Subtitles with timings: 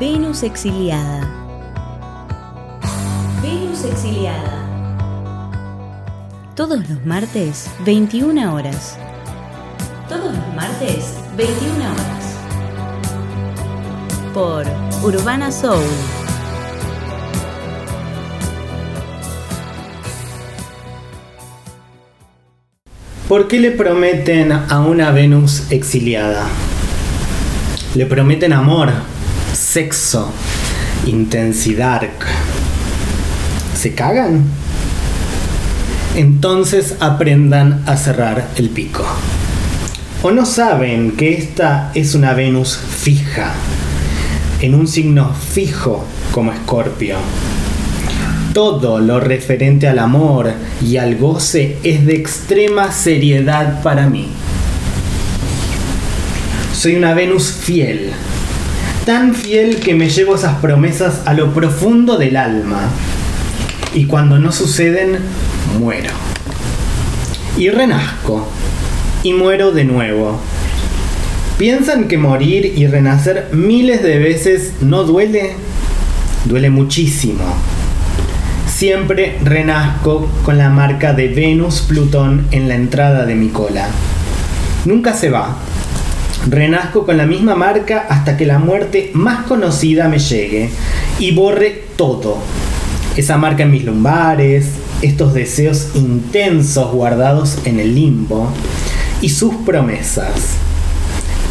[0.00, 1.28] Venus exiliada.
[3.42, 4.66] Venus exiliada.
[6.56, 8.96] Todos los martes, 21 horas.
[10.08, 12.34] Todos los martes, 21 horas.
[14.32, 14.64] Por
[15.02, 15.84] Urbana Soul.
[23.28, 26.46] ¿Por qué le prometen a una Venus exiliada?
[27.94, 28.90] Le prometen amor,
[29.70, 30.32] sexo,
[31.06, 32.02] intensidad.
[33.72, 34.42] ¿Se cagan?
[36.16, 39.06] Entonces aprendan a cerrar el pico.
[40.24, 43.52] ¿O no saben que esta es una Venus fija,
[44.60, 47.18] en un signo fijo como Escorpio?
[48.52, 50.52] Todo lo referente al amor
[50.84, 54.30] y al goce es de extrema seriedad para mí.
[56.74, 58.10] Soy una Venus fiel,
[59.04, 62.88] tan fiel que me llevo esas promesas a lo profundo del alma.
[63.94, 65.18] Y cuando no suceden,
[65.78, 66.10] muero.
[67.56, 68.48] Y renazco.
[69.22, 70.38] Y muero de nuevo.
[71.58, 75.56] ¿Piensan que morir y renacer miles de veces no duele?
[76.44, 77.44] Duele muchísimo.
[78.66, 83.88] Siempre renazco con la marca de Venus-Plutón en la entrada de mi cola.
[84.86, 85.58] Nunca se va.
[86.48, 90.70] Renazco con la misma marca hasta que la muerte más conocida me llegue
[91.18, 92.38] y borre todo.
[93.16, 94.66] Esa marca en mis lumbares,
[95.02, 98.50] estos deseos intensos guardados en el limbo
[99.20, 100.56] y sus promesas.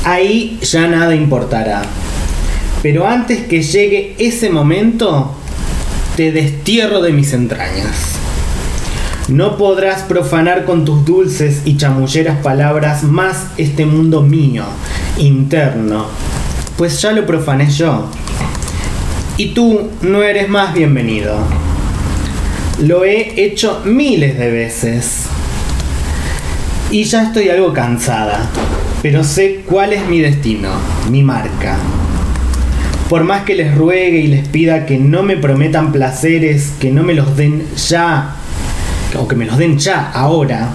[0.05, 1.83] Ahí ya nada importará.
[2.81, 5.35] Pero antes que llegue ese momento,
[6.15, 8.18] te destierro de mis entrañas.
[9.29, 14.63] No podrás profanar con tus dulces y chamulleras palabras más este mundo mío,
[15.19, 16.07] interno,
[16.77, 18.09] pues ya lo profané yo.
[19.37, 21.37] Y tú no eres más bienvenido.
[22.79, 25.25] Lo he hecho miles de veces.
[26.89, 28.49] Y ya estoy algo cansada,
[29.03, 30.69] pero sé cuál es mi destino,
[31.11, 31.77] mi marca.
[33.07, 37.03] Por más que les ruegue y les pida que no me prometan placeres, que no
[37.03, 38.38] me los den ya,
[39.17, 40.69] o que me los den ya, ahora,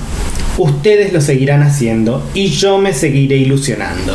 [0.58, 4.14] ustedes lo seguirán haciendo y yo me seguiré ilusionando.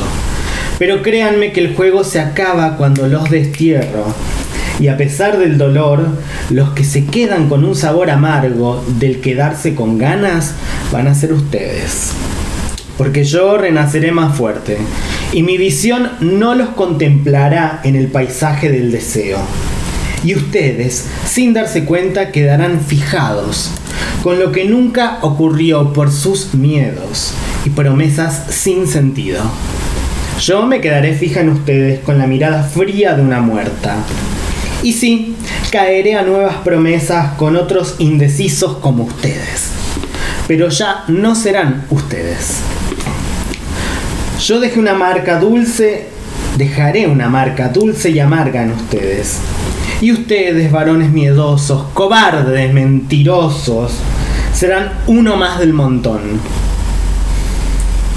[0.77, 4.05] Pero créanme que el juego se acaba cuando los destierro.
[4.79, 6.07] Y a pesar del dolor,
[6.49, 10.53] los que se quedan con un sabor amargo del quedarse con ganas
[10.91, 12.13] van a ser ustedes.
[12.97, 14.77] Porque yo renaceré más fuerte
[15.33, 19.39] y mi visión no los contemplará en el paisaje del deseo.
[20.23, 23.71] Y ustedes, sin darse cuenta, quedarán fijados
[24.23, 27.33] con lo que nunca ocurrió por sus miedos
[27.65, 29.41] y promesas sin sentido.
[30.39, 33.97] Yo me quedaré fija en ustedes con la mirada fría de una muerta.
[34.81, 35.35] Y sí,
[35.71, 39.71] caeré a nuevas promesas con otros indecisos como ustedes.
[40.47, 42.61] Pero ya no serán ustedes.
[44.39, 46.07] Yo dejé una marca dulce,
[46.57, 49.39] dejaré una marca dulce y amarga en ustedes.
[50.01, 53.91] Y ustedes, varones miedosos, cobardes, mentirosos,
[54.53, 56.21] serán uno más del montón.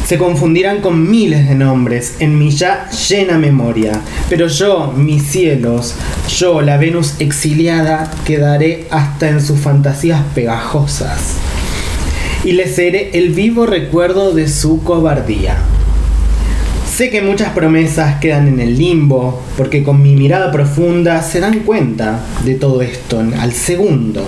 [0.07, 5.97] Se confundirán con miles de nombres en mi ya llena memoria, pero yo, mis cielos,
[6.29, 11.37] yo, la Venus exiliada, quedaré hasta en sus fantasías pegajosas.
[12.45, 15.57] Y les seré el vivo recuerdo de su cobardía.
[16.95, 21.61] Sé que muchas promesas quedan en el limbo, porque con mi mirada profunda se dan
[21.61, 24.23] cuenta de todo esto al segundo,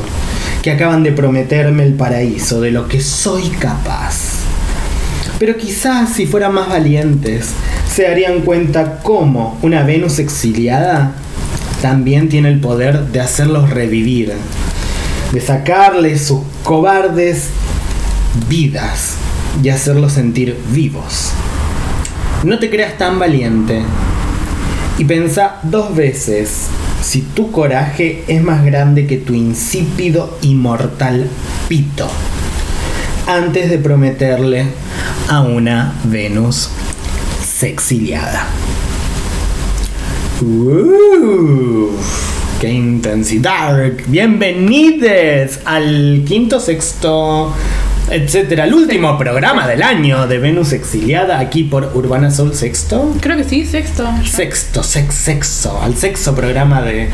[0.63, 4.39] que acaban de prometerme el paraíso, de lo que soy capaz.
[5.39, 7.51] Pero quizás si fueran más valientes,
[7.87, 11.13] se darían cuenta cómo una Venus exiliada
[11.83, 14.33] también tiene el poder de hacerlos revivir,
[15.33, 17.51] de sacarles sus cobardes
[18.49, 19.17] vidas
[19.63, 21.33] y hacerlos sentir vivos.
[22.45, 23.81] No te creas tan valiente
[24.99, 26.69] y pensa dos veces
[27.01, 31.31] si tu coraje es más grande que tu insípido y mortal
[31.69, 32.07] pito
[33.27, 34.67] antes de prometerle
[35.31, 36.69] a una Venus
[37.43, 38.47] sexiliada.
[40.43, 41.93] Uh,
[42.61, 43.93] ¡Qué intensidad!
[44.07, 47.55] Bienvenidos al quinto sexto
[48.11, 48.65] etcétera.
[48.65, 53.13] El último programa del año de Venus Exiliada aquí por Urbana Soul Sexto.
[53.21, 54.09] Creo que sí, sexto.
[54.25, 55.81] Sexto, sex, sexo.
[55.83, 57.09] Al sexto programa de,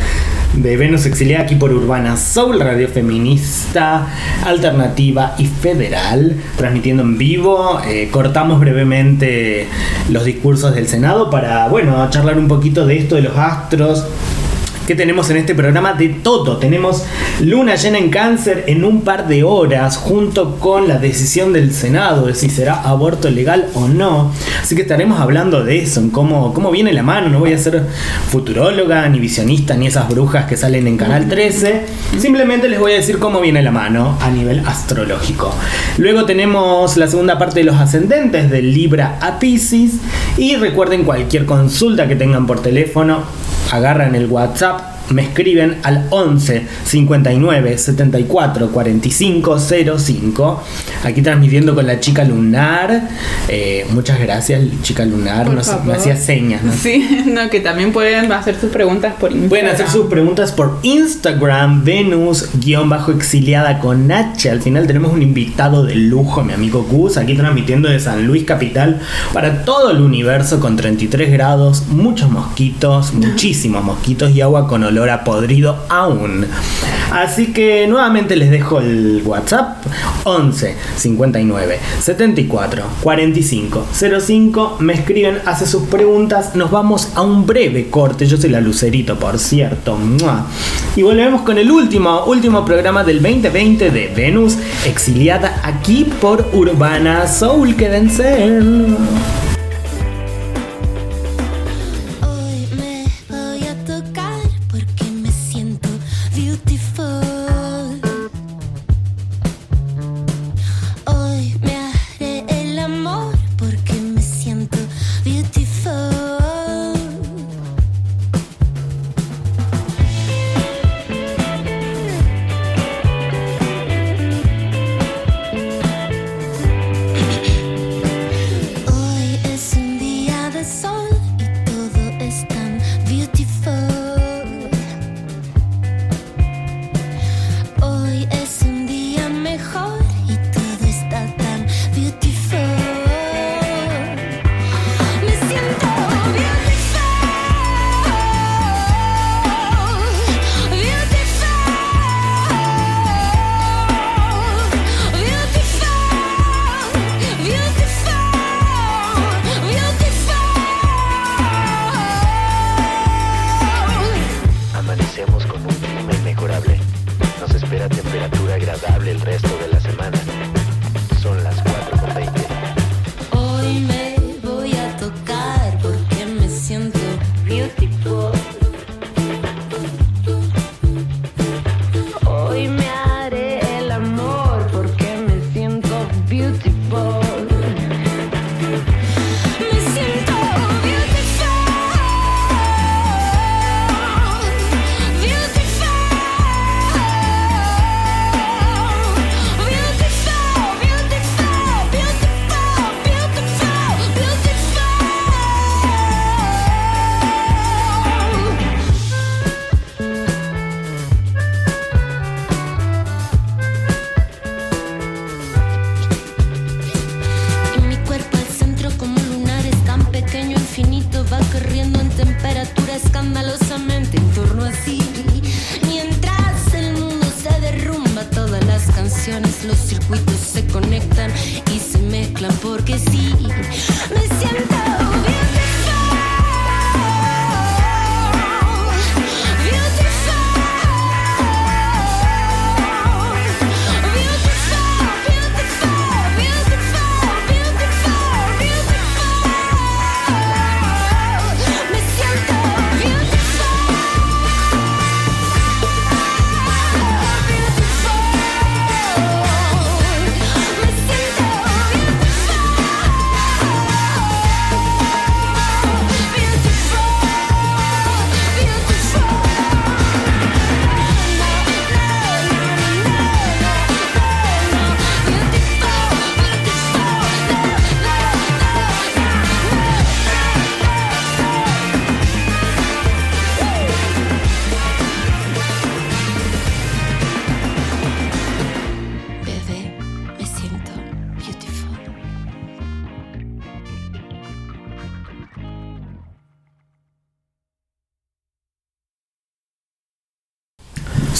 [0.54, 4.08] de Venus Exiliada aquí por Urbana Soul, radio feminista,
[4.44, 7.80] alternativa y federal, transmitiendo en vivo.
[7.86, 9.68] Eh, cortamos brevemente
[10.08, 14.06] los discursos del Senado para, bueno, charlar un poquito de esto de los astros
[14.90, 16.56] que tenemos en este programa de todo.
[16.56, 17.04] Tenemos
[17.40, 22.26] luna llena en cáncer en un par de horas junto con la decisión del Senado
[22.26, 24.32] de si será aborto legal o no.
[24.60, 27.28] Así que estaremos hablando de eso, en cómo, viene la mano.
[27.28, 27.86] No voy a ser
[28.30, 31.86] futuróloga, ni visionista, ni esas brujas que salen en Canal 13.
[32.18, 35.54] Simplemente les voy a decir cómo viene la mano a nivel astrológico.
[35.98, 39.92] Luego tenemos la segunda parte de los ascendentes de Libra a Pisces.
[40.36, 43.22] Y recuerden cualquier consulta que tengan por teléfono,
[43.72, 44.80] agarran el WhatsApp,
[45.10, 49.58] me escriben al 11 59 74 45
[49.98, 50.62] 05.
[51.04, 53.08] Aquí transmitiendo con la chica lunar.
[53.48, 55.46] Eh, muchas gracias, chica lunar.
[55.46, 55.94] Por Nos- me favor.
[55.96, 56.62] hacía señas.
[56.62, 56.72] ¿no?
[56.72, 59.48] Sí, no, que también pueden hacer sus preguntas por Instagram.
[59.48, 64.50] Pueden hacer sus preguntas por Instagram, Venus-exiliada con H.
[64.50, 68.44] Al final tenemos un invitado de lujo, mi amigo Gus, aquí transmitiendo de San Luis
[68.44, 69.00] Capital
[69.32, 74.99] para todo el universo con 33 grados, muchos mosquitos, muchísimos mosquitos y agua con olor
[75.08, 76.46] a podrido aún.
[77.10, 79.84] Así que nuevamente les dejo el WhatsApp
[80.24, 83.86] 11 59 74 45
[84.20, 84.76] 05.
[84.80, 86.54] Me escriben, hace sus preguntas.
[86.54, 88.26] Nos vamos a un breve corte.
[88.26, 89.98] Yo soy la Lucerito, por cierto.
[90.96, 97.26] Y volvemos con el último, último programa del 2020 de Venus, exiliada aquí por Urbana
[97.26, 97.74] Soul.
[97.76, 98.50] Quédense.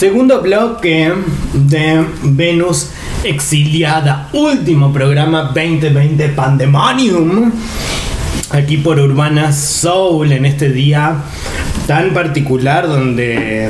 [0.00, 1.12] Segundo bloque
[1.52, 2.88] de Venus
[3.22, 7.52] Exiliada, último programa 2020 Pandemonium.
[8.48, 11.16] Aquí por Urbana Soul en este día
[11.86, 13.68] tan particular donde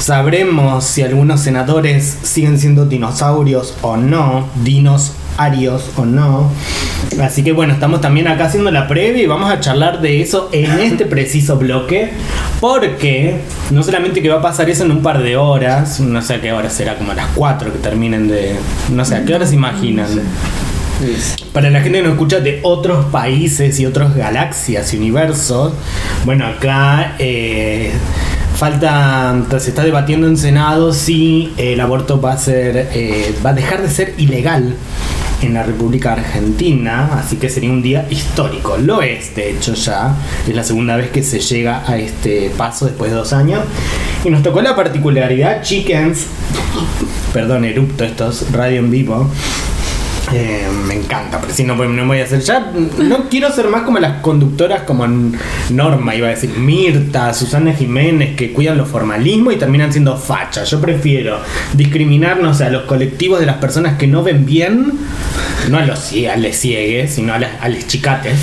[0.00, 6.52] sabremos si algunos senadores siguen siendo dinosaurios o no, dinos arios o no.
[7.22, 10.50] Así que bueno, estamos también acá haciendo la previa y vamos a charlar de eso
[10.52, 12.10] en este preciso bloque.
[12.60, 13.40] Porque
[13.70, 16.40] no solamente que va a pasar eso en un par de horas, no sé a
[16.40, 18.56] qué hora será, como a las 4 que terminen de...
[18.90, 20.08] No sé, ¿a qué hora se imaginan?
[21.52, 25.72] Para la gente que nos escucha de otros países y otras galaxias y universos,
[26.24, 27.92] bueno, acá eh,
[28.56, 33.52] falta, se está debatiendo en Senado si el aborto va a ser, eh, va a
[33.52, 34.74] dejar de ser ilegal
[35.42, 38.76] en la República Argentina, así que sería un día histórico.
[38.76, 40.16] Lo es, de hecho, ya
[40.46, 43.60] es la segunda vez que se llega a este paso después de dos años.
[44.24, 46.26] Y nos tocó la particularidad, chickens,
[47.32, 49.30] perdón, erupto estos, radio en vivo.
[50.32, 52.72] Eh, me encanta, pero si no, pues, no voy a hacer ya.
[52.98, 55.06] No quiero ser más como las conductoras como
[55.70, 60.70] Norma, iba a decir Mirta, Susana Jiménez, que cuidan los formalismos y terminan siendo fachas.
[60.70, 61.40] Yo prefiero
[61.72, 64.92] discriminarnos a los colectivos de las personas que no ven bien,
[65.70, 68.38] no a los ciegues, sino a, las, a les chicates.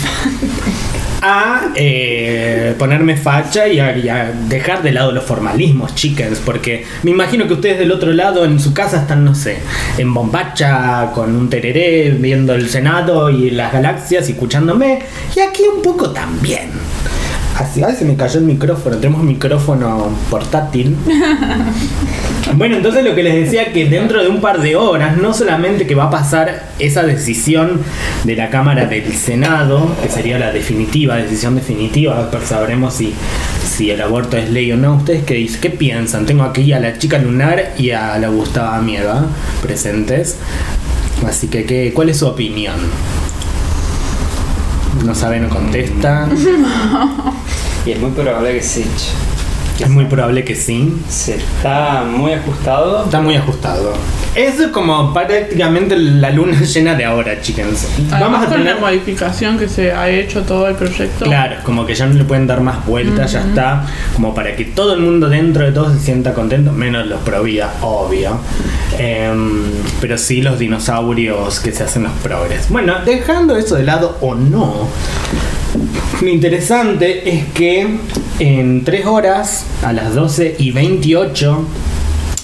[1.27, 7.47] A eh, ponerme facha y a, dejar de lado los formalismos, chickens, porque me imagino
[7.47, 9.57] que ustedes del otro lado en su casa están, no sé,
[9.97, 14.99] en bombacha con un tereré, viendo el Senado y las galaxias, escuchándome,
[15.35, 16.69] y aquí un poco también.
[17.55, 20.95] Así, ay, se me cayó el micrófono, tenemos micrófono portátil.
[22.53, 25.87] Bueno, entonces lo que les decía que dentro de un par de horas, no solamente
[25.87, 27.81] que va a pasar esa decisión
[28.23, 33.13] de la Cámara del Senado, que sería la definitiva, decisión definitiva, pero sabremos si,
[33.67, 34.95] si el aborto es ley o no.
[34.95, 35.59] ¿Ustedes qué dicen?
[35.59, 36.25] ¿Qué piensan?
[36.25, 39.25] Tengo aquí a la chica lunar y a la Gustava Mieva
[39.61, 40.37] presentes.
[41.27, 42.75] Así que, ¿qué, ¿cuál es su opinión?
[45.05, 46.27] No sabe, no contesta.
[47.85, 48.83] Y es muy probable que sí.
[49.79, 50.93] Es muy probable que sí.
[51.09, 53.03] Se está muy ajustado.
[53.03, 53.93] Está muy ajustado.
[54.33, 57.87] Es como prácticamente la luna llena de ahora, chickens.
[58.09, 58.75] Vamos a con tener.
[58.75, 61.25] la modificación que se ha hecho todo el proyecto.
[61.25, 63.85] Claro, como que ya no le pueden dar más vueltas, ya está.
[64.13, 67.43] Como para que todo el mundo dentro de todo se sienta contento, menos los pro
[67.43, 68.39] vida, obvio.
[68.97, 69.63] Em,
[69.99, 72.69] pero sí los dinosaurios que se hacen los progres.
[72.69, 74.87] Bueno, dejando eso de lado o no,
[76.21, 77.87] lo interesante es que
[78.39, 81.65] en 3 horas, a las 12 y 28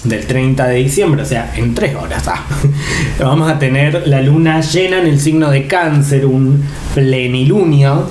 [0.04, 2.44] del 30 de diciembre, o sea, en 3 horas, ah,
[3.20, 6.62] vamos a tener la luna llena en el signo de cáncer, un
[6.94, 8.08] plenilunio.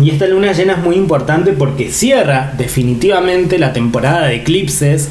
[0.00, 5.10] Y esta luna llena es muy importante porque cierra definitivamente la temporada de eclipses,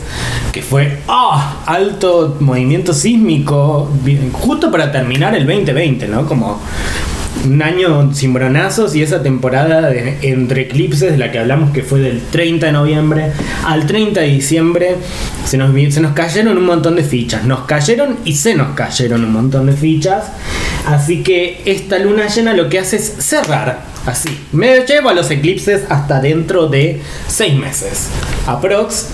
[0.52, 1.64] que fue ¡ah!
[1.68, 3.92] alto movimiento sísmico,
[4.34, 6.26] justo para terminar el 2020, ¿no?
[6.26, 6.60] Como
[7.46, 11.82] un año sin bronazos y esa temporada de entre eclipses de la que hablamos que
[11.82, 13.32] fue del 30 de noviembre
[13.66, 14.98] al 30 de diciembre
[15.46, 17.44] se nos, se nos cayeron un montón de fichas.
[17.44, 20.26] Nos cayeron y se nos cayeron un montón de fichas.
[20.86, 23.84] Así que esta luna llena lo que hace es cerrar.
[24.06, 28.10] Así me llevo a los eclipses hasta dentro de 6 meses
[28.48, 29.08] aprox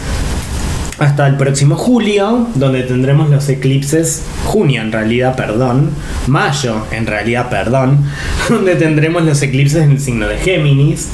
[1.00, 5.92] hasta el próximo julio, donde tendremos los eclipses, junio en realidad, perdón,
[6.28, 8.04] mayo en realidad, perdón,
[8.50, 11.10] donde tendremos los eclipses en el signo de Géminis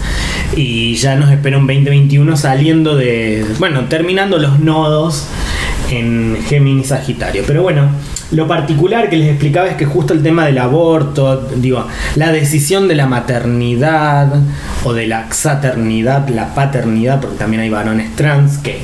[0.55, 5.27] y ya nos espera un 2021 saliendo de, bueno, terminando los nodos
[5.89, 7.43] en Géminis Sagitario.
[7.45, 7.89] Pero bueno,
[8.31, 11.85] lo particular que les explicaba es que justo el tema del aborto, digo,
[12.15, 14.33] la decisión de la maternidad
[14.83, 18.79] o de la xaternidad, la paternidad, porque también hay varones trans que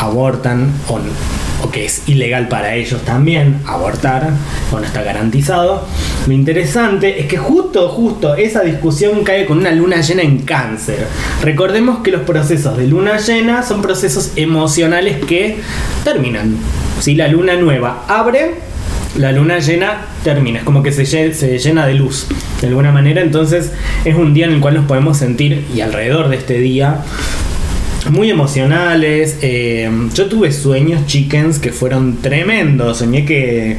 [0.00, 4.30] abortan o, que es ilegal para ellos también abortar
[4.70, 5.86] o no está garantizado.
[6.26, 11.06] Lo interesante es que justo, justo esa discusión cae con una luna llena en cáncer.
[11.42, 15.58] Recordemos que los procesos de luna llena son procesos emocionales que
[16.04, 16.56] terminan.
[17.00, 18.54] Si la luna nueva abre,
[19.16, 22.26] la luna llena termina, es como que se, se llena de luz
[22.60, 23.72] de alguna manera, entonces
[24.04, 27.02] es un día en el cual nos podemos sentir, y alrededor de este día,
[28.10, 29.38] muy emocionales.
[29.42, 32.98] eh, yo tuve sueños chickens que fueron tremendos.
[32.98, 33.78] Soñé que,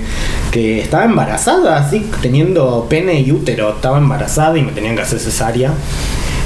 [0.51, 3.75] que estaba embarazada, así teniendo pene y útero.
[3.75, 5.72] Estaba embarazada y me tenían que hacer cesárea.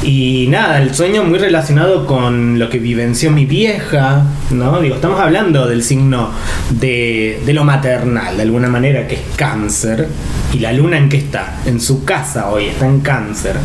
[0.01, 4.79] Y nada, el sueño muy relacionado con lo que vivenció mi vieja, ¿no?
[4.79, 6.31] Digo, estamos hablando del signo
[6.69, 10.07] de, de lo maternal, de alguna manera, que es cáncer.
[10.53, 11.59] ¿Y la luna en qué está?
[11.65, 13.57] En su casa hoy, está en cáncer.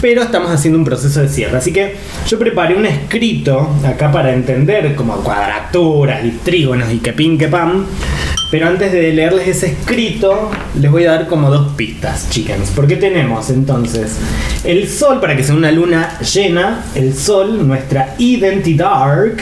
[0.00, 1.58] Pero estamos haciendo un proceso de cierre.
[1.58, 7.12] Así que yo preparé un escrito acá para entender como cuadraturas y trígonos y que
[7.12, 7.84] pin que pam.
[8.50, 10.50] Pero antes de leerles ese escrito,
[10.80, 12.70] les voy a dar como dos pistas, chickens.
[12.70, 14.16] Porque tenemos entonces
[14.62, 19.32] el sol, para que sea una luna llena, el sol, nuestra identidad,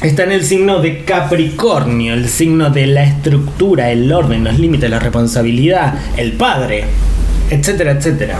[0.00, 4.88] está en el signo de Capricornio, el signo de la estructura, el orden, los límites,
[4.88, 6.84] la responsabilidad, el padre,
[7.50, 8.38] etcétera, etcétera.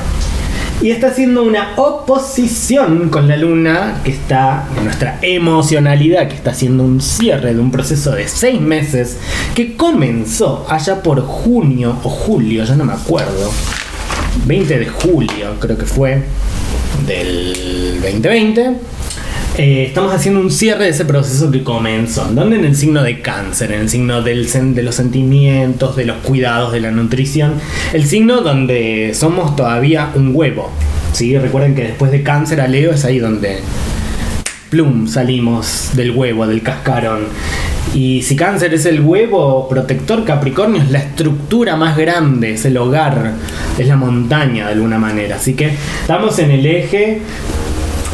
[0.81, 6.53] Y está haciendo una oposición con la luna, que está en nuestra emocionalidad, que está
[6.53, 9.17] haciendo un cierre de un proceso de seis meses
[9.57, 13.51] que comenzó allá por junio o julio, ya no me acuerdo.
[14.47, 16.23] 20 de julio creo que fue
[17.07, 18.73] del 2020.
[19.57, 22.29] Eh, estamos haciendo un cierre de ese proceso que comenzó.
[22.29, 22.57] ¿En ¿Dónde?
[22.57, 26.73] En el signo de cáncer, en el signo del de los sentimientos, de los cuidados,
[26.73, 27.55] de la nutrición.
[27.93, 30.71] El signo donde somos todavía un huevo.
[31.13, 31.37] ¿sí?
[31.37, 33.59] Recuerden que después de cáncer a Leo es ahí donde
[34.71, 37.27] plum salimos del huevo, del cascarón.
[37.95, 42.77] Y si cáncer es el huevo protector, Capricornio es la estructura más grande, es el
[42.77, 43.33] hogar,
[43.79, 45.37] es la montaña de alguna manera.
[45.37, 45.71] Así que
[46.03, 47.23] estamos en el eje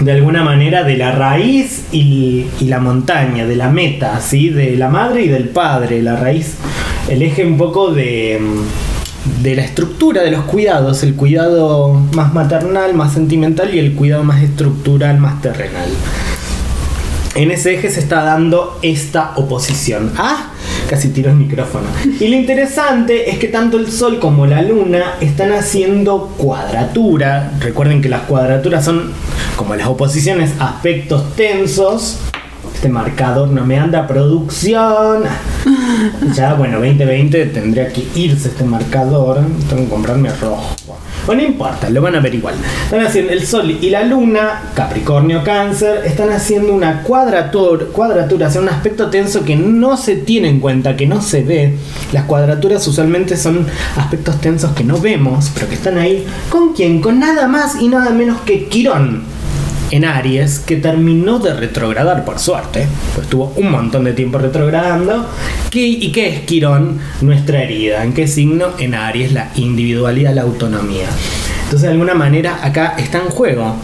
[0.01, 4.49] de alguna manera de la raíz y, la montaña, de la meta, ¿sí?
[4.49, 6.55] de la madre y del padre, la raíz,
[7.09, 8.41] el eje un poco de
[9.43, 14.43] la estructura de los cuidados, el cuidado más maternal, más sentimental y el cuidado más
[14.43, 15.91] estructural, más terrenal.
[17.35, 20.13] En ese eje se está dando esta oposición.
[20.17, 20.53] Ah,
[20.89, 21.89] casi tiro el micrófono.
[22.21, 27.53] Y lo interesante es que tanto el Sol como la Luna están haciendo cuadratura.
[27.59, 29.13] Recuerden que las cuadraturas son,
[29.57, 32.21] como las oposiciones, aspectos tensos.
[32.73, 35.25] Este marcador no me anda producción.
[36.35, 39.41] Ya, bueno, 2020 tendría que irse este marcador.
[39.69, 40.77] Tengo que comprarme rojo.
[41.27, 42.55] Bueno, no importa, lo van a ver igual.
[42.85, 48.61] Están haciendo el Sol y la Luna, Capricornio, Cáncer, están haciendo una cuadratura, cuadratura, sea,
[48.61, 51.75] un aspecto tenso que no se tiene en cuenta, que no se ve.
[52.13, 53.67] Las cuadraturas usualmente son
[53.97, 56.27] aspectos tensos que no vemos, pero que están ahí.
[56.51, 57.01] ¿Con quién?
[57.01, 59.34] Con nada más y nada menos que Quirón
[59.91, 65.27] en Aries, que terminó de retrogradar por suerte, pues estuvo un montón de tiempo retrogradando.
[65.71, 66.99] ¿Qué- ¿Y qué es Quirón?
[67.21, 68.03] Nuestra herida.
[68.03, 68.69] ¿En qué signo?
[68.79, 71.07] En Aries, la individualidad, la autonomía.
[71.65, 73.75] Entonces, de alguna manera, acá está en juego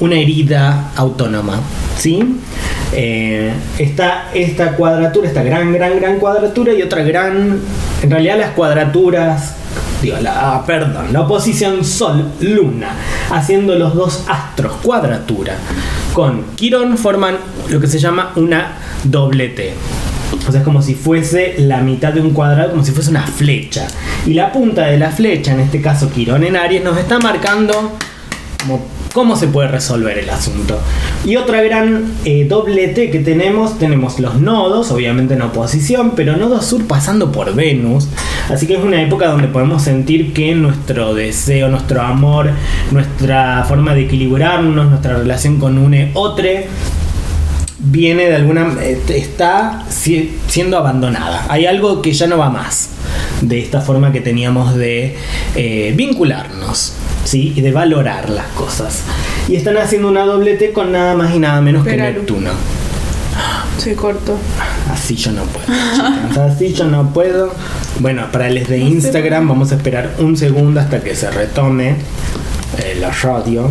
[0.00, 1.60] una herida autónoma.
[1.98, 2.20] ¿Sí?
[2.92, 7.58] Eh, está esta cuadratura, esta gran, gran, gran cuadratura y otra gran.
[8.02, 9.54] En realidad, las cuadraturas
[10.20, 12.90] la, ah, perdón, la oposición Sol-Luna,
[13.30, 15.54] haciendo los dos astros cuadratura
[16.18, 17.36] con Quirón forman
[17.68, 18.72] lo que se llama una
[19.04, 19.72] doble T.
[20.48, 23.22] O sea, es como si fuese la mitad de un cuadrado, como si fuese una
[23.22, 23.86] flecha.
[24.26, 27.92] Y la punta de la flecha, en este caso Quirón en Aries, nos está marcando
[28.60, 28.84] como
[29.18, 30.78] cómo se puede resolver el asunto.
[31.24, 36.36] Y otra gran eh, doble T que tenemos, tenemos los nodos, obviamente en oposición, pero
[36.36, 38.06] nodo sur pasando por Venus.
[38.48, 42.50] Así que es una época donde podemos sentir que nuestro deseo, nuestro amor,
[42.92, 46.46] nuestra forma de equilibrarnos, nuestra relación con un otro,
[47.80, 51.44] viene de alguna eh, está si- siendo abandonada.
[51.48, 52.90] Hay algo que ya no va más
[53.40, 55.16] de esta forma que teníamos de
[55.54, 56.94] eh, vincularnos,
[57.24, 57.52] ¿sí?
[57.56, 59.02] Y de valorar las cosas.
[59.48, 61.96] Y están haciendo una doblete con nada más y nada menos que.
[61.96, 62.50] Neptuno.
[63.78, 64.36] Se cortó.
[64.92, 67.52] Así yo no puedo, chicas, Así yo no puedo.
[68.00, 72.96] Bueno, para les de Instagram vamos a esperar un segundo hasta que se retome eh,
[73.00, 73.70] la radio.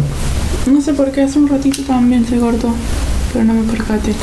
[0.66, 2.74] No sé por qué hace un ratito también se cortó.
[3.34, 4.14] Pero no me percaté.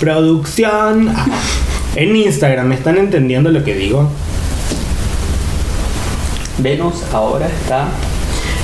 [0.00, 1.08] Producción.
[1.14, 1.26] Ah,
[1.94, 4.10] En Instagram, ¿me están entendiendo lo que digo?
[6.62, 7.86] Venus ahora está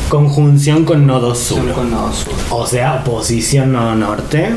[0.08, 1.70] Conjunción con nodo sur.
[1.72, 2.32] con nodo sur.
[2.50, 4.54] O sea, posición nodo norte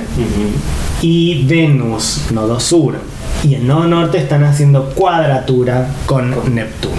[1.02, 2.96] y Venus, nodo sur.
[3.44, 6.96] Y el nodo norte están haciendo cuadratura con Neptuno.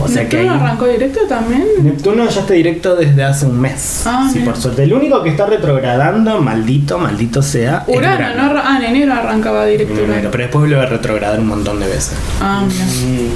[0.00, 1.64] O sea que ¿Neptuno ahí- arrancó directo también?
[1.82, 4.02] Neptuno ya está directo desde hace un mes.
[4.06, 4.44] Ah, sí, bien.
[4.50, 4.82] por suerte.
[4.84, 7.84] El único que está retrogradando, maldito, maldito sea.
[7.88, 8.42] es Urano, ¿no?
[8.50, 10.30] arra- Ah, en enero arrancaba directo En enero, Urano.
[10.30, 12.12] pero después vuelve a retrogradar un montón de veces.
[12.40, 12.84] Ah, mira.
[12.84, 13.28] Mm,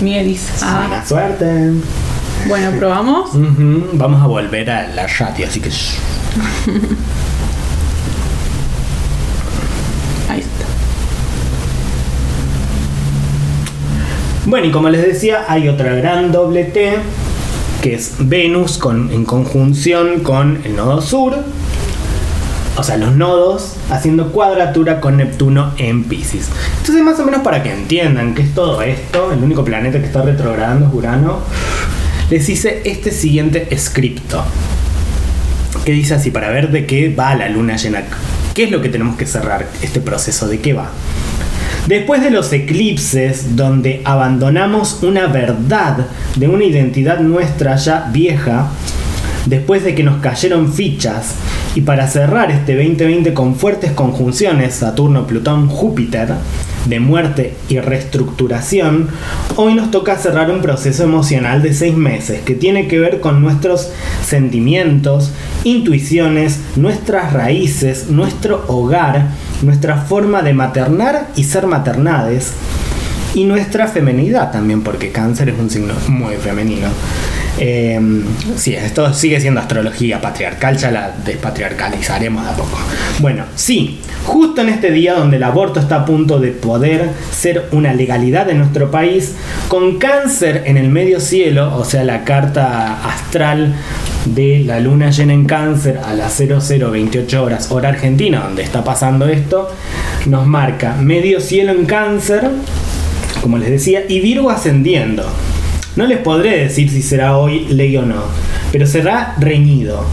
[0.00, 0.62] Mielis.
[0.62, 0.86] Ah.
[0.88, 1.72] Buena suerte.
[2.48, 3.30] Bueno, probamos.
[3.92, 5.70] Vamos a volver a la radio, así que.
[10.28, 10.66] Ahí está.
[14.46, 16.98] Bueno, y como les decía, hay otra gran doble T
[17.82, 21.36] que es Venus con, en conjunción con el nodo sur,
[22.76, 26.50] o sea, los nodos haciendo cuadratura con Neptuno en Pisces.
[26.78, 30.06] Entonces, más o menos para que entiendan qué es todo esto, el único planeta que
[30.06, 31.38] está retrogradando es Urano,
[32.28, 34.44] les hice este siguiente scripto.
[35.84, 38.02] Que dice así, para ver de qué va la luna llena.
[38.54, 40.48] ¿Qué es lo que tenemos que cerrar este proceso?
[40.48, 40.90] ¿De qué va?
[41.86, 48.70] Después de los eclipses, donde abandonamos una verdad de una identidad nuestra ya vieja,
[49.46, 51.34] después de que nos cayeron fichas,
[51.74, 56.34] y para cerrar este 2020 con fuertes conjunciones Saturno, Plutón, Júpiter,
[56.86, 59.08] de muerte y reestructuración,
[59.56, 63.42] hoy nos toca cerrar un proceso emocional de seis meses que tiene que ver con
[63.42, 63.90] nuestros
[64.24, 65.32] sentimientos,
[65.64, 69.30] intuiciones, nuestras raíces, nuestro hogar,
[69.62, 72.52] nuestra forma de maternar y ser maternades,
[73.34, 76.88] y nuestra femenidad también, porque cáncer es un signo muy femenino.
[77.58, 77.98] Eh,
[78.56, 82.78] sí, esto sigue siendo astrología patriarcal, ya la despatriarcalizaremos de a poco.
[83.20, 87.68] Bueno, sí, justo en este día donde el aborto está a punto de poder ser
[87.72, 89.34] una legalidad en nuestro país,
[89.68, 93.74] con cáncer en el medio cielo, o sea, la carta astral
[94.26, 99.26] de la luna llena en cáncer a las 0028 horas hora argentina, donde está pasando
[99.28, 99.70] esto,
[100.26, 102.50] nos marca medio cielo en cáncer,
[103.40, 105.24] como les decía, y Virgo ascendiendo.
[105.96, 108.22] No les podré decir si será hoy ley o no,
[108.70, 110.04] pero será reñido.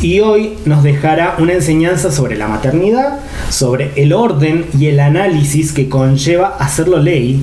[0.00, 3.18] Y hoy nos dejará una enseñanza sobre la maternidad,
[3.50, 7.42] sobre el orden y el análisis que conlleva hacerlo ley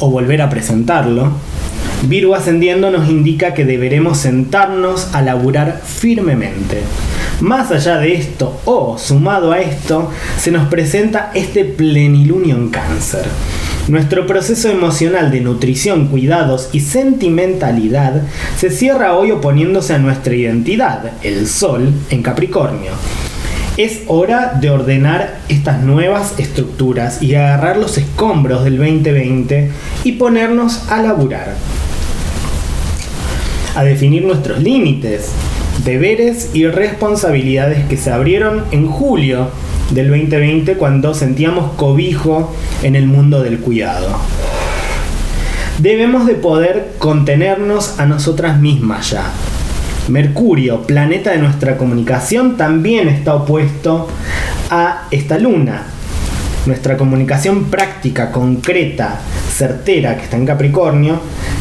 [0.00, 1.30] o volver a presentarlo.
[2.08, 6.82] Virgo ascendiendo nos indica que deberemos sentarnos a laburar firmemente.
[7.40, 13.26] Más allá de esto, o sumado a esto, se nos presenta este plenilunio en cáncer.
[13.88, 18.20] Nuestro proceso emocional de nutrición, cuidados y sentimentalidad
[18.58, 22.90] se cierra hoy oponiéndose a nuestra identidad, el Sol, en Capricornio.
[23.78, 29.70] Es hora de ordenar estas nuevas estructuras y agarrar los escombros del 2020
[30.04, 31.54] y ponernos a laburar.
[33.74, 35.30] A definir nuestros límites,
[35.86, 39.48] deberes y responsabilidades que se abrieron en julio
[39.90, 44.18] del 2020 cuando sentíamos cobijo en el mundo del cuidado.
[45.78, 49.30] Debemos de poder contenernos a nosotras mismas ya.
[50.08, 54.08] Mercurio, planeta de nuestra comunicación, también está opuesto
[54.70, 55.84] a esta luna.
[56.66, 59.20] Nuestra comunicación práctica, concreta,
[59.54, 61.20] certera, que está en Capricornio,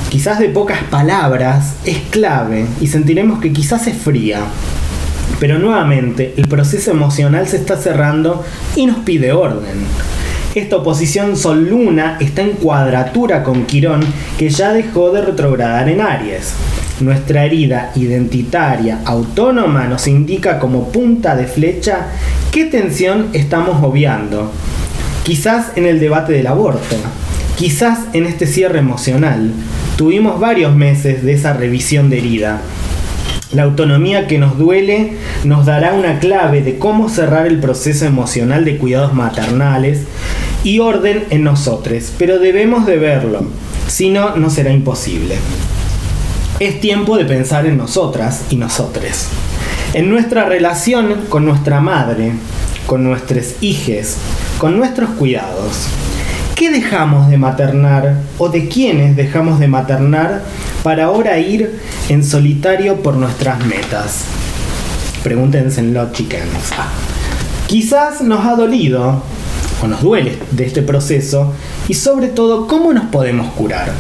[0.10, 4.40] quizás de pocas palabras, es clave y sentiremos que quizás es fría.
[5.40, 8.44] Pero nuevamente, el proceso emocional se está cerrando
[8.76, 9.86] y nos pide orden.
[10.56, 14.02] Esta oposición Sol-Luna está en cuadratura con Quirón,
[14.40, 16.54] que ya dejó de retrogradar en Aries.
[17.00, 22.08] Nuestra herida identitaria autónoma nos indica como punta de flecha
[22.52, 24.52] qué tensión estamos obviando.
[25.22, 26.96] Quizás en el debate del aborto,
[27.56, 29.52] quizás en este cierre emocional.
[29.96, 32.62] Tuvimos varios meses de esa revisión de herida.
[33.54, 35.14] La autonomía que nos duele
[35.46, 40.02] nos dará una clave de cómo cerrar el proceso emocional de cuidados maternales
[40.66, 43.46] y orden en nosotros, pero debemos de verlo,
[43.88, 45.36] si no, no será imposible.
[46.60, 49.30] Es tiempo de pensar en nosotras y nosotres,
[49.94, 52.34] en nuestra relación con nuestra madre,
[52.86, 54.18] con nuestros hijes,
[54.58, 55.88] con nuestros cuidados.
[56.58, 60.42] ¿Qué dejamos de maternar o de quiénes dejamos de maternar
[60.82, 64.24] para ahora ir en solitario por nuestras metas?
[65.22, 66.72] Pregúntenselo, chickens.
[67.68, 69.22] Quizás nos ha dolido
[69.84, 71.54] o nos duele de este proceso
[71.88, 73.92] y sobre todo cómo nos podemos curar.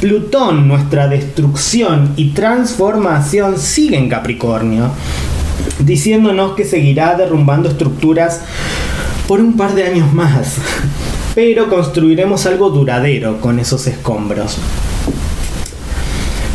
[0.00, 4.90] Plutón, nuestra destrucción y transformación sigue en Capricornio,
[5.80, 8.42] diciéndonos que seguirá derrumbando estructuras
[9.26, 10.58] por un par de años más
[11.34, 14.58] pero construiremos algo duradero con esos escombros.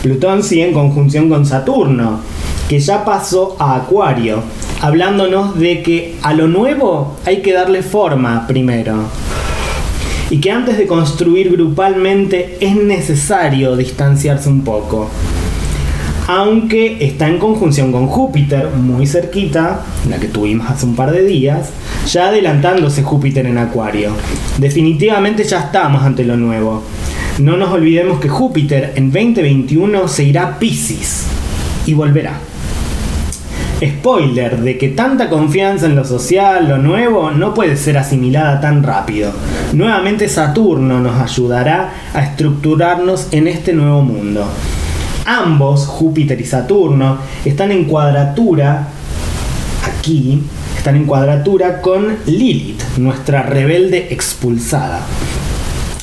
[0.01, 2.21] Plutón sigue en conjunción con Saturno,
[2.69, 4.43] que ya pasó a Acuario,
[4.81, 8.95] hablándonos de que a lo nuevo hay que darle forma primero.
[10.29, 15.09] Y que antes de construir grupalmente es necesario distanciarse un poco
[16.29, 21.23] aunque está en conjunción con Júpiter, muy cerquita, la que tuvimos hace un par de
[21.23, 21.71] días,
[22.05, 24.11] ya adelantándose Júpiter en Acuario.
[24.59, 26.83] Definitivamente ya estamos ante lo nuevo.
[27.39, 31.25] No nos olvidemos que Júpiter en 2021 se irá a Pisces
[31.87, 32.33] y volverá.
[33.83, 38.83] Spoiler de que tanta confianza en lo social, lo nuevo, no puede ser asimilada tan
[38.83, 39.31] rápido.
[39.73, 44.45] Nuevamente Saturno nos ayudará a estructurarnos en este nuevo mundo
[45.29, 48.87] ambos, Júpiter y Saturno, están en cuadratura
[49.83, 50.41] aquí,
[50.75, 55.05] están en cuadratura con Lilith, nuestra rebelde expulsada.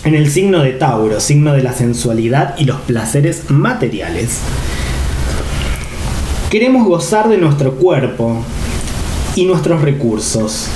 [0.04, 4.40] En el signo de Tauro, signo de la sensualidad y los placeres materiales.
[6.48, 8.44] Queremos gozar de nuestro cuerpo
[9.34, 10.68] y nuestros recursos.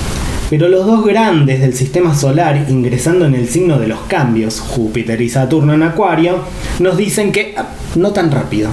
[0.51, 5.21] Pero los dos grandes del sistema solar, ingresando en el signo de los cambios, Júpiter
[5.21, 6.39] y Saturno en Acuario,
[6.79, 8.69] nos dicen que ah, no tan rápido.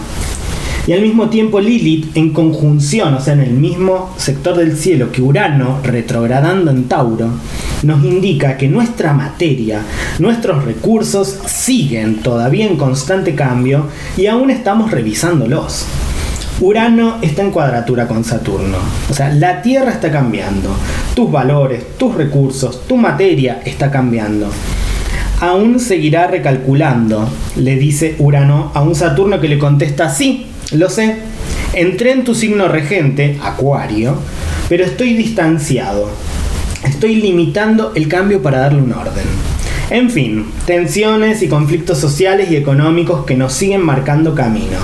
[0.89, 5.13] Y al mismo tiempo Lilith en conjunción, o sea, en el mismo sector del cielo
[5.13, 7.31] que Urano, retrogradando en Tauro,
[7.85, 9.83] nos indica que nuestra materia,
[10.19, 13.87] nuestros recursos siguen todavía en constante cambio
[14.17, 15.87] y aún estamos revisándolos.
[16.61, 18.79] Urano está en cuadratura con Saturno.
[19.09, 20.75] O sea, la Tierra está cambiando.
[21.15, 24.51] Tus valores, tus recursos, tu materia está cambiando.
[25.41, 31.19] Aún seguirá recalculando, le dice Urano a un Saturno que le contesta, sí, lo sé,
[31.75, 34.19] entré en tu signo regente, Acuario,
[34.69, 36.11] pero estoy distanciado.
[36.83, 39.27] Estoy limitando el cambio para darle un orden.
[39.91, 44.79] En fin, tensiones y conflictos sociales y económicos que nos siguen marcando camino.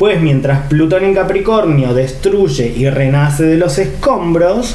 [0.00, 4.74] Pues mientras Plutón en Capricornio destruye y renace de los escombros,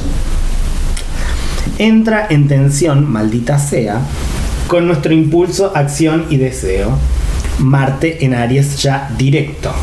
[1.79, 4.01] entra en tensión, maldita sea,
[4.67, 6.95] con nuestro impulso, acción y deseo.
[7.57, 9.73] Marte en Aries ya directo.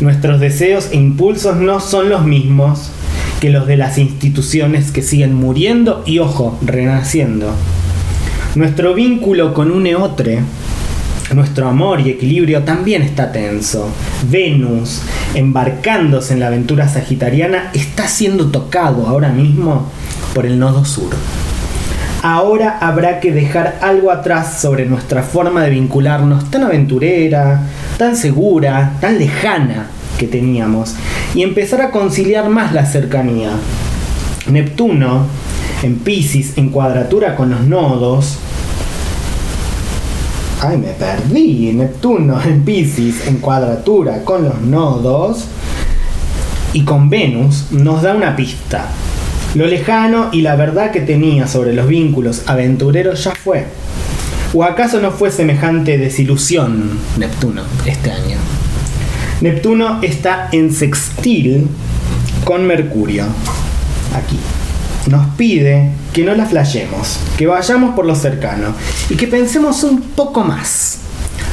[0.00, 2.90] Nuestros deseos e impulsos no son los mismos
[3.40, 7.52] que los de las instituciones que siguen muriendo y, ojo, renaciendo.
[8.56, 10.40] Nuestro vínculo con un eotre
[11.34, 13.88] nuestro amor y equilibrio también está tenso.
[14.30, 15.02] Venus,
[15.34, 19.90] embarcándose en la aventura sagitariana, está siendo tocado ahora mismo
[20.34, 21.10] por el nodo sur.
[22.22, 27.62] Ahora habrá que dejar algo atrás sobre nuestra forma de vincularnos tan aventurera,
[27.98, 29.86] tan segura, tan lejana
[30.18, 30.94] que teníamos
[31.34, 33.50] y empezar a conciliar más la cercanía.
[34.50, 35.26] Neptuno,
[35.82, 38.38] en Pisces, en cuadratura con los nodos,
[40.60, 41.72] Ay, me perdí.
[41.72, 45.44] Neptuno en Pisces en cuadratura con los nodos
[46.72, 48.88] y con Venus nos da una pista.
[49.54, 53.66] Lo lejano y la verdad que tenía sobre los vínculos aventureros ya fue.
[54.52, 58.38] ¿O acaso no fue semejante desilusión Neptuno este año?
[59.40, 61.68] Neptuno está en sextil
[62.44, 63.24] con Mercurio.
[64.14, 64.38] Aquí
[65.10, 68.68] nos pide que no la flayemos, que vayamos por lo cercano
[69.10, 71.00] y que pensemos un poco más.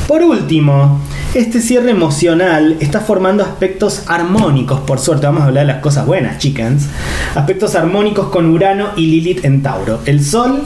[0.07, 1.01] Por último,
[1.33, 6.05] este cierre emocional está formando aspectos armónicos, por suerte vamos a hablar de las cosas
[6.05, 6.87] buenas, chickens.
[7.35, 9.99] Aspectos armónicos con Urano y Lilith en Tauro.
[10.05, 10.63] El Sol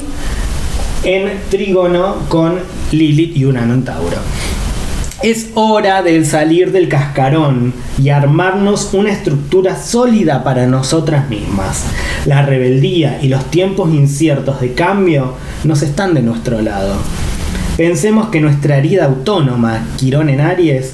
[1.04, 2.60] en trígono con
[2.92, 4.18] Lilith y Urano en Tauro.
[5.24, 11.86] Es hora de salir del cascarón y armarnos una estructura sólida para nosotras mismas.
[12.28, 16.94] La rebeldía y los tiempos inciertos de cambio nos están de nuestro lado.
[17.78, 20.94] Pensemos que nuestra herida autónoma, Quirón en Aries,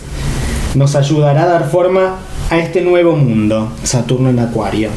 [0.74, 2.16] nos ayudará a dar forma
[2.50, 4.90] a este nuevo mundo, Saturno en Acuario.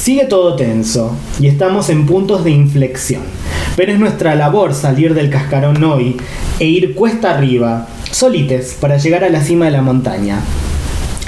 [0.00, 3.20] Sigue todo tenso y estamos en puntos de inflexión,
[3.76, 6.16] pero es nuestra labor salir del cascarón hoy
[6.58, 10.40] e ir cuesta arriba solites para llegar a la cima de la montaña.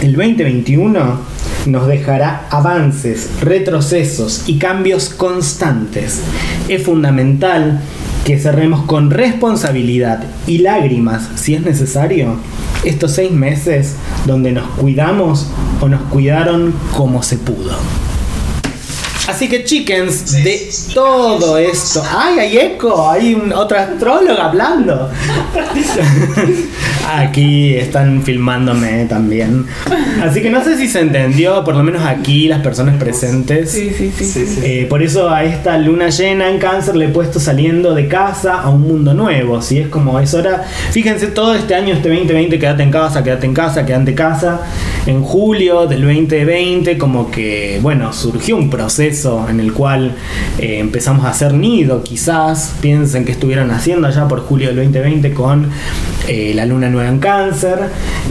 [0.01, 1.21] El 2021
[1.67, 6.23] nos dejará avances, retrocesos y cambios constantes.
[6.67, 7.83] Es fundamental
[8.25, 12.37] que cerremos con responsabilidad y lágrimas, si es necesario,
[12.85, 13.97] estos seis meses
[14.27, 15.47] donde nos cuidamos
[15.83, 17.77] o nos cuidaron como se pudo.
[19.29, 22.03] Así que, chickens, de todo esto.
[22.17, 23.11] ¡Ay, hay eco!
[23.11, 25.11] Hay un, otra astróloga hablando.
[27.15, 29.67] aquí están filmándome también.
[30.23, 33.71] Así que no sé si se entendió, por lo menos aquí, las personas presentes.
[33.71, 34.61] Sí, sí, sí.
[34.63, 38.63] Eh, por eso a esta luna llena en cáncer le he puesto saliendo de casa
[38.63, 39.61] a un mundo nuevo.
[39.61, 40.65] Si es como es hora.
[40.91, 44.63] Fíjense, todo este año, este 2020, quédate en casa, quédate en casa, quédate en casa.
[45.05, 50.13] En julio del 2020, como que, bueno, surgió un proceso en el cual
[50.59, 52.75] eh, empezamos a hacer nido, quizás.
[52.81, 55.69] Piensen que estuvieron haciendo allá por julio del 2020 con
[56.29, 57.79] eh, la luna nueva en cáncer,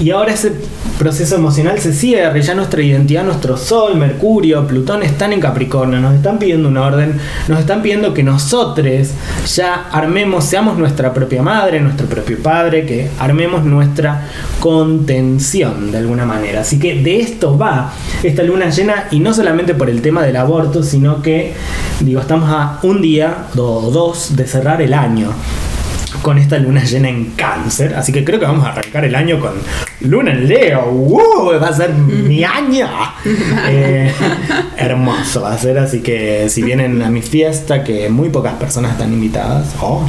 [0.02, 0.54] y ahora ese
[0.97, 6.15] proceso emocional se cierra, ya nuestra identidad, nuestro Sol, Mercurio, Plutón están en Capricornio, nos
[6.15, 9.12] están pidiendo un orden, nos están pidiendo que nosotros
[9.55, 14.27] ya armemos, seamos nuestra propia madre, nuestro propio padre, que armemos nuestra
[14.60, 16.62] contención de alguna manera.
[16.62, 20.36] Así que de esto va esta luna llena y no solamente por el tema del
[20.36, 21.53] aborto, sino que,
[22.01, 25.31] digo, estamos a un día o dos de cerrar el año.
[26.21, 27.93] con esta luna llena en cáncer.
[27.95, 29.53] Así que creo que vamos a arrancar el año con
[30.01, 30.86] luna en Leo.
[30.91, 31.60] ¡Wow!
[31.62, 32.88] Va a ser mi año.
[33.69, 34.12] Eh,
[34.77, 38.91] hermoso va a ser, así que si vienen a mi fiesta, que muy pocas personas
[38.93, 40.07] están invitadas, oh,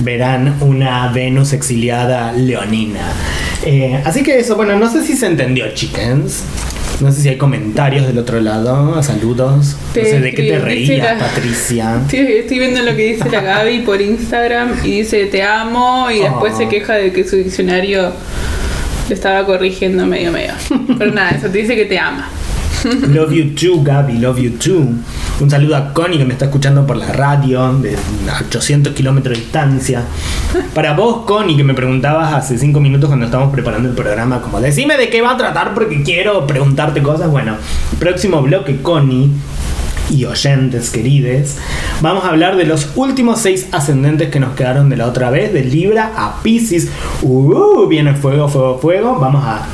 [0.00, 3.00] verán una Venus exiliada leonina.
[3.64, 6.42] Eh, así que eso, bueno, no sé si se entendió, chickens.
[7.00, 9.76] No sé si hay comentarios del otro lado, saludos.
[9.94, 11.96] Te no sé de qué te reías, la- Patricia.
[12.02, 16.20] Estoy, estoy viendo lo que dice la Gaby por Instagram y dice te amo y
[16.20, 16.58] después Oh.
[16.58, 18.12] se queja de que su diccionario
[19.10, 20.52] le estaba corrigiendo medio medio.
[20.98, 22.28] Pero nada, eso te dice que te ama.
[23.08, 24.86] Love you too, Gaby, love you too.
[25.40, 27.96] Un saludo a Connie que me está escuchando por la radio de
[28.46, 30.02] 800 kilómetros de distancia.
[30.72, 34.60] Para vos, Connie, que me preguntabas hace 5 minutos cuando estábamos preparando el programa, como
[34.60, 37.28] decime de qué va a tratar porque quiero preguntarte cosas.
[37.30, 37.56] Bueno,
[37.98, 39.30] próximo bloque, Connie.
[40.10, 41.56] Y oyentes querides,
[42.00, 45.52] vamos a hablar de los últimos seis ascendentes que nos quedaron de la otra vez,
[45.52, 46.88] de Libra a Pisces.
[47.22, 49.18] Uh, viene fuego, fuego, fuego.
[49.20, 49.66] Vamos a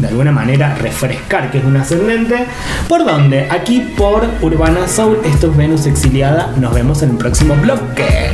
[0.00, 2.46] de alguna manera refrescar que es un ascendente.
[2.88, 3.48] ¿Por dónde?
[3.50, 5.18] Aquí por Urbana Soul.
[5.24, 6.52] Esto es Venus Exiliada.
[6.58, 8.30] Nos vemos en el próximo bloque.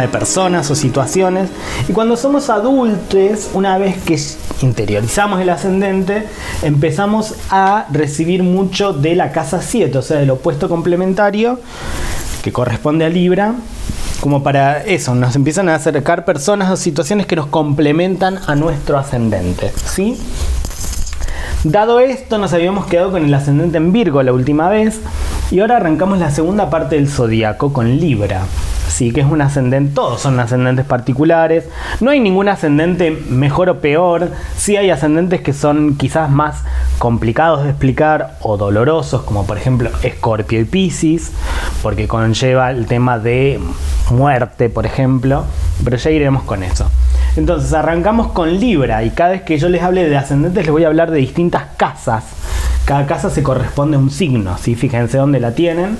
[0.00, 1.50] De personas o situaciones.
[1.88, 4.18] Y cuando somos adultos, una vez que
[4.64, 6.26] interiorizamos el ascendente,
[6.62, 11.60] empezamos a recibir mucho de la casa 7, o sea, del opuesto complementario
[12.42, 13.54] que corresponde a Libra.
[14.20, 18.98] Como para eso, nos empiezan a acercar personas o situaciones que nos complementan a nuestro
[18.98, 19.72] ascendente.
[19.84, 20.16] ¿Sí?
[21.64, 25.00] Dado esto, nos habíamos quedado con el ascendente en Virgo la última vez
[25.52, 28.42] y ahora arrancamos la segunda parte del zodiaco con Libra.
[28.92, 31.64] Sí, que es un ascendente, todos son ascendentes particulares.
[32.00, 34.28] No hay ningún ascendente mejor o peor.
[34.54, 36.62] Sí hay ascendentes que son quizás más
[36.98, 41.32] complicados de explicar o dolorosos, como por ejemplo Escorpio y Piscis,
[41.82, 43.58] porque conlleva el tema de
[44.10, 45.46] muerte, por ejemplo.
[45.82, 46.90] Pero ya iremos con eso.
[47.36, 50.84] Entonces arrancamos con Libra y cada vez que yo les hable de ascendentes les voy
[50.84, 52.24] a hablar de distintas casas.
[52.84, 54.74] Cada casa se corresponde a un signo, ¿sí?
[54.74, 55.96] fíjense dónde la tienen.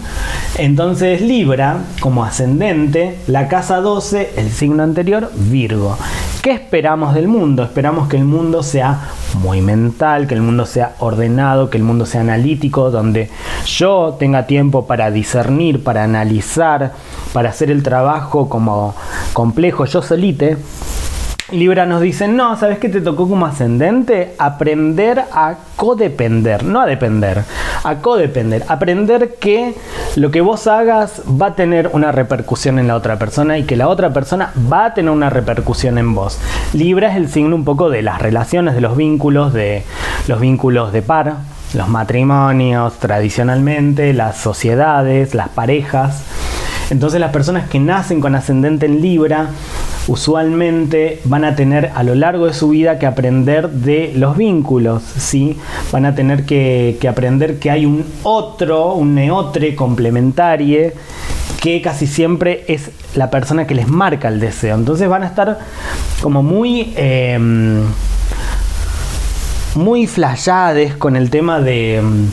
[0.58, 5.96] Entonces Libra, como ascendente, la casa 12, el signo anterior, Virgo.
[6.42, 7.62] ¿Qué esperamos del mundo?
[7.62, 12.04] Esperamos que el mundo sea muy mental, que el mundo sea ordenado, que el mundo
[12.04, 13.30] sea analítico, donde
[13.64, 16.94] yo tenga tiempo para discernir, para analizar,
[17.32, 18.96] para hacer el trabajo como
[19.32, 20.56] complejo yo solite.
[21.52, 24.34] Libra nos dice, no, ¿sabes qué te tocó como ascendente?
[24.38, 27.44] Aprender a codepender, no a depender,
[27.84, 28.64] a codepender.
[28.68, 29.74] Aprender que
[30.16, 33.76] lo que vos hagas va a tener una repercusión en la otra persona y que
[33.76, 36.38] la otra persona va a tener una repercusión en vos.
[36.72, 39.84] Libra es el signo un poco de las relaciones, de los vínculos, de
[40.28, 41.34] los vínculos de par,
[41.74, 46.24] los matrimonios tradicionalmente, las sociedades, las parejas.
[46.90, 49.48] Entonces las personas que nacen con ascendente en Libra
[50.08, 55.02] usualmente van a tener a lo largo de su vida que aprender de los vínculos,
[55.02, 55.56] ¿sí?
[55.90, 60.92] Van a tener que, que aprender que hay un otro, un neotre complementario
[61.60, 64.74] que casi siempre es la persona que les marca el deseo.
[64.74, 65.58] Entonces van a estar
[66.20, 66.92] como muy...
[66.96, 67.82] em,
[69.74, 72.28] muy flayades con el tema de, em,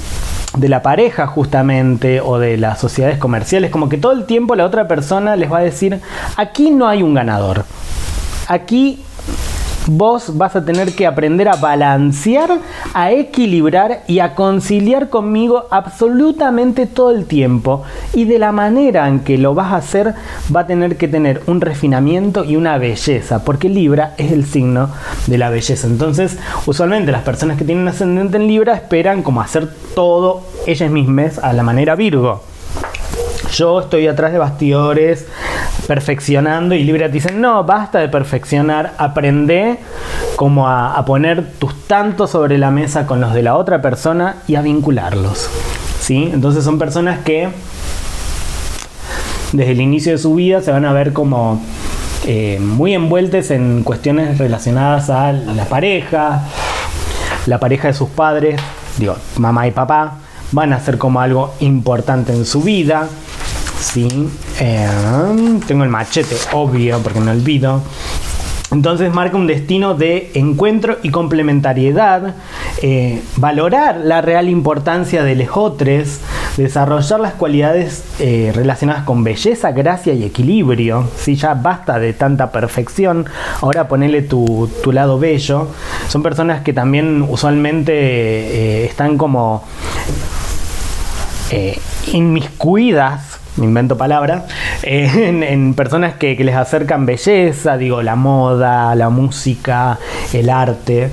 [0.58, 4.66] de la pareja justamente o de las sociedades comerciales, como que todo el tiempo la
[4.66, 6.00] otra persona les va a decir,
[6.38, 7.66] aquí no hay un ganador,
[8.48, 9.04] aquí
[9.90, 12.60] vos vas a tener que aprender a balancear,
[12.94, 17.84] a equilibrar y a conciliar conmigo absolutamente todo el tiempo.
[18.14, 20.14] Y de la manera en que lo vas a hacer
[20.56, 24.90] va a tener que tener un refinamiento y una belleza, porque Libra es el signo
[25.28, 25.88] de la belleza.
[25.88, 31.40] Entonces, usualmente las personas que tienen ascendente en Libra esperan como hacer todo ellas mismas
[31.40, 32.44] a la manera Virgo.
[33.52, 35.26] Yo estoy atrás de bastidores
[35.90, 39.80] perfeccionando y Libra te dicen, no, basta de perfeccionar, aprende
[40.36, 44.54] como a, poner tus tantos sobre la mesa con los de la otra persona y
[44.54, 45.50] a vincularlos.
[46.00, 46.30] ¿sí?
[46.32, 47.50] Entonces son personas que
[49.52, 51.60] desde el inicio de su vida se van a ver como
[52.28, 56.44] eh, muy envueltas en cuestiones relacionadas a la pareja,
[57.48, 58.62] la pareja de sus padres,
[59.00, 60.20] digo, mamá y papá,
[60.52, 63.08] van a ser como algo importante en su vida.
[63.80, 64.08] Sí,
[64.60, 64.90] eh,
[65.68, 67.82] tengo el machete, obvio, porque no olvido.
[68.72, 72.36] Entonces marca un destino de encuentro y complementariedad,
[72.84, 76.20] eh, valorar la real importancia de los otros,
[76.56, 81.10] desarrollar las cualidades eh, relacionadas con belleza, gracia y equilibrio.
[81.18, 83.26] Si ya basta de tanta perfección,
[83.62, 85.70] ahora ponele tu, tu lado bello.
[86.08, 89.64] Son personas que también usualmente eh, están como
[92.14, 93.29] inmiscuidas, me
[93.64, 94.46] invento palabra,
[94.84, 100.00] en, personas que, les acercan belleza, digo, la moda, la música,
[100.34, 101.10] el arte.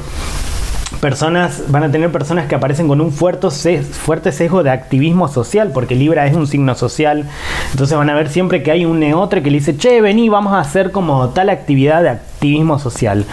[1.01, 3.49] Personas, van a tener personas que aparecen con un fuerte,
[3.83, 7.29] fuerte sesgo de activismo social, porque Libra es un signo social.
[7.73, 10.55] Entonces van a ver siempre que hay un neotre que le dice, che, vení, vamos
[10.55, 13.27] a hacer como tal actividad de activismo social.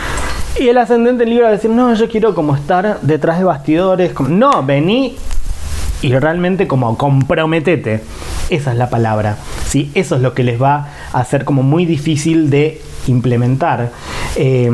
[0.60, 3.46] Y el ascendente en Libra va a decir, no, yo quiero como estar detrás de
[3.46, 4.14] bastidores.
[4.14, 5.16] como- no, vení
[6.04, 8.02] y realmente como comprometete.
[8.50, 9.38] Esa es la palabra.
[9.66, 9.92] ¿sí?
[9.96, 13.92] Eso es lo que les va a hacer como muy difícil de implementar.
[14.36, 14.70] Eh,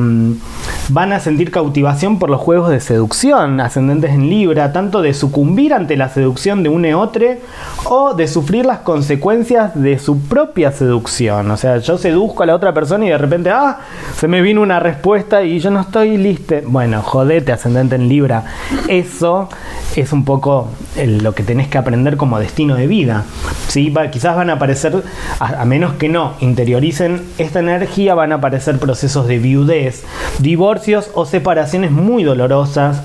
[0.90, 5.74] van a sentir cautivación por los juegos de seducción ascendentes en Libra, tanto de sucumbir
[5.74, 7.42] ante la seducción de un eotre
[7.86, 11.50] o de sufrir las consecuencias de su propia seducción.
[11.52, 13.80] O sea, yo seduzco a la otra persona y de repente, ah,
[14.16, 16.56] se me vino una respuesta y yo no estoy listo.
[16.66, 18.44] Bueno, jodete, ascendente en Libra.
[18.88, 19.50] Eso
[19.96, 23.24] es un poco el- lo que tenés que aprender como destino de vida.
[23.68, 23.90] ¿sí?
[23.90, 25.04] Va- quizás van a aparecer,
[25.40, 30.04] a, menos que no interioricen esta energía, van a aparecer procesos de viudez,
[30.40, 33.02] divorcios o separaciones muy dolorosas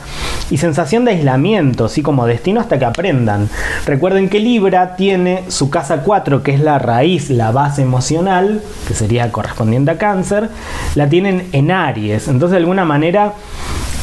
[0.51, 2.03] y sensación de aislamiento, ¿sí?
[2.03, 3.49] como destino hasta que aprendan.
[3.87, 8.95] Recuerden que Libra tiene su casa 4, que es la raíz, la base emocional, que
[8.95, 10.49] sería correspondiente a cáncer,
[10.95, 12.29] la tienen en Aries.
[12.29, 13.33] Entonces de alguna manera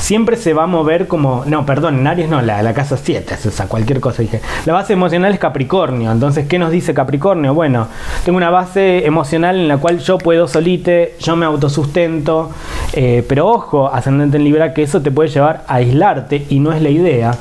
[0.02, 1.44] siempre se va a mover como.
[1.46, 4.42] No, perdón, en Aries no, la, la casa 7 es esa, cualquier cosa dije.
[4.66, 6.12] La base emocional es Capricornio.
[6.12, 7.54] Entonces, ¿qué nos dice Capricornio?
[7.54, 7.88] Bueno,
[8.26, 12.52] tengo una base emocional en la cual yo puedo solite, yo me autosustento.
[12.94, 16.74] eh, pero ojo, ascendente en Libra, que eso te puede llevar a aislarte y no
[16.74, 17.32] es la idea.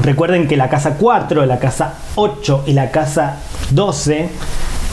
[0.00, 3.38] Recuerden que la casa 4, la casa 8 y la casa
[3.70, 4.30] 12,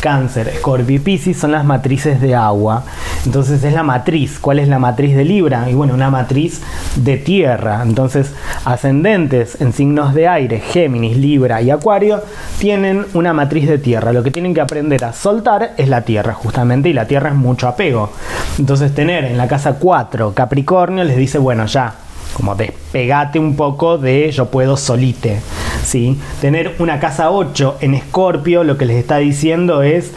[0.06, 2.84] Cáncer, Escorpio y Piscis son las matrices de agua.
[3.26, 4.38] Entonces es la matriz.
[4.40, 5.68] ¿Cuál es la matriz de Libra?
[5.68, 6.62] Y bueno, una matriz
[6.96, 7.82] de tierra.
[7.82, 8.32] Entonces,
[8.66, 12.22] ascendentes en signos de aire, Géminis, Libra y Acuario,
[12.60, 14.14] tienen una matriz de tierra.
[14.14, 17.36] Lo que tienen que aprender a soltar es la tierra, justamente, y la tierra es
[17.36, 18.12] mucho apego.
[18.60, 21.96] Entonces, tener en la casa 4 Capricornio les dice, bueno, ya,
[22.36, 25.40] como despegate un poco de yo puedo solite.
[25.84, 26.20] ¿sí?
[26.42, 30.12] Tener una casa 8 en Escorpio lo que les está diciendo es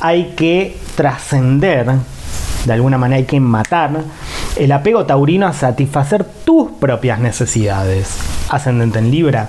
[0.00, 1.86] hay que trascender,
[2.64, 3.90] de alguna manera hay que matar
[4.56, 8.18] el apego taurino a satisfacer tus propias necesidades.
[8.48, 9.48] Ascendente en Libra.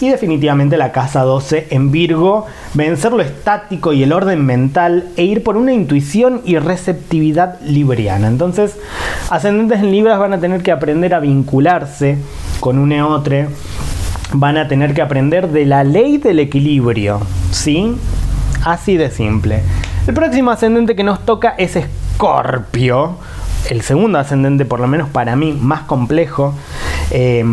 [0.00, 5.22] Y definitivamente la casa 12 en Virgo, vencer lo estático y el orden mental e
[5.22, 8.26] ir por una intuición y receptividad libriana.
[8.26, 8.76] Entonces,
[9.30, 12.18] ascendentes en Libras van a tener que aprender a vincularse
[12.58, 13.46] con un eotre,
[14.32, 17.20] van a tener que aprender de la ley del equilibrio,
[17.52, 17.96] ¿sí?
[18.64, 19.62] Así de simple.
[20.06, 23.16] El próximo ascendente que nos toca es Escorpio,
[23.70, 26.54] el segundo ascendente, por lo menos para mí, más complejo.
[27.10, 27.44] Eh,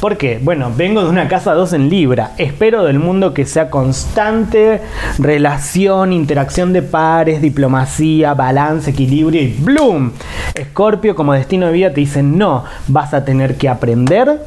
[0.00, 0.40] ¿Por qué?
[0.42, 2.32] Bueno, vengo de una casa 2 en Libra.
[2.38, 4.80] Espero del mundo que sea constante
[5.18, 10.12] relación, interacción de pares, diplomacia, balance, equilibrio y ¡bloom!
[10.54, 14.40] Escorpio como destino de vida te dice, no, vas a tener que aprender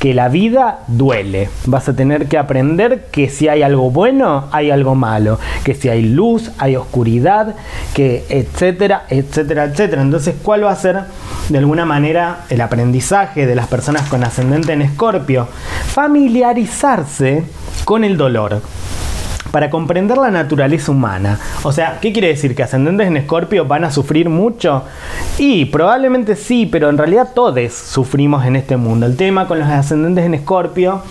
[0.00, 1.48] que la vida duele.
[1.66, 5.38] Vas a tener que aprender que si hay algo bueno, hay algo malo.
[5.64, 7.54] Que si hay luz, hay oscuridad,
[7.94, 10.02] que etcétera, etcétera, etcétera.
[10.02, 11.00] Entonces, ¿cuál va a ser
[11.48, 15.48] de alguna manera el aprendizaje de las personas con ascendente en escorpio?
[15.86, 17.44] Familiarizarse
[17.84, 18.62] con el dolor
[19.54, 21.38] para comprender la naturaleza humana.
[21.62, 22.56] O sea, ¿qué quiere decir?
[22.56, 24.82] ¿Que ascendentes en Escorpio van a sufrir mucho?
[25.38, 29.06] Y probablemente sí, pero en realidad todos sufrimos en este mundo.
[29.06, 31.02] El tema con los ascendentes en Escorpio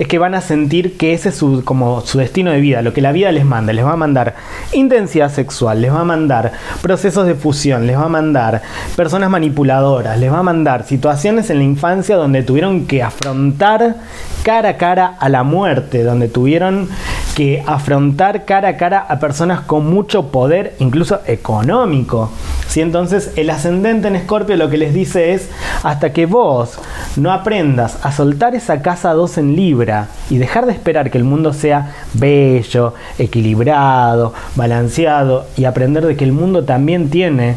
[0.00, 2.92] es que van a sentir que ese es su, como su destino de vida, lo
[2.92, 3.72] que la vida les manda.
[3.72, 4.34] Les va a mandar
[4.72, 8.62] intensidad sexual, les va a mandar procesos de fusión, les va a mandar
[8.96, 13.94] personas manipuladoras, les va a mandar situaciones en la infancia donde tuvieron que afrontar
[14.42, 16.88] cara a cara a la muerte, donde tuvieron
[17.36, 22.30] que afrontar cara a cara a personas con mucho poder, incluso económico.
[22.66, 22.80] ¿sí?
[22.80, 25.50] Entonces el ascendente en Escorpio lo que les dice es,
[25.82, 26.78] hasta que vos
[27.16, 31.24] no aprendas a soltar esa casa 2 en Libra y dejar de esperar que el
[31.24, 37.56] mundo sea bello, equilibrado, balanceado y aprender de que el mundo también tiene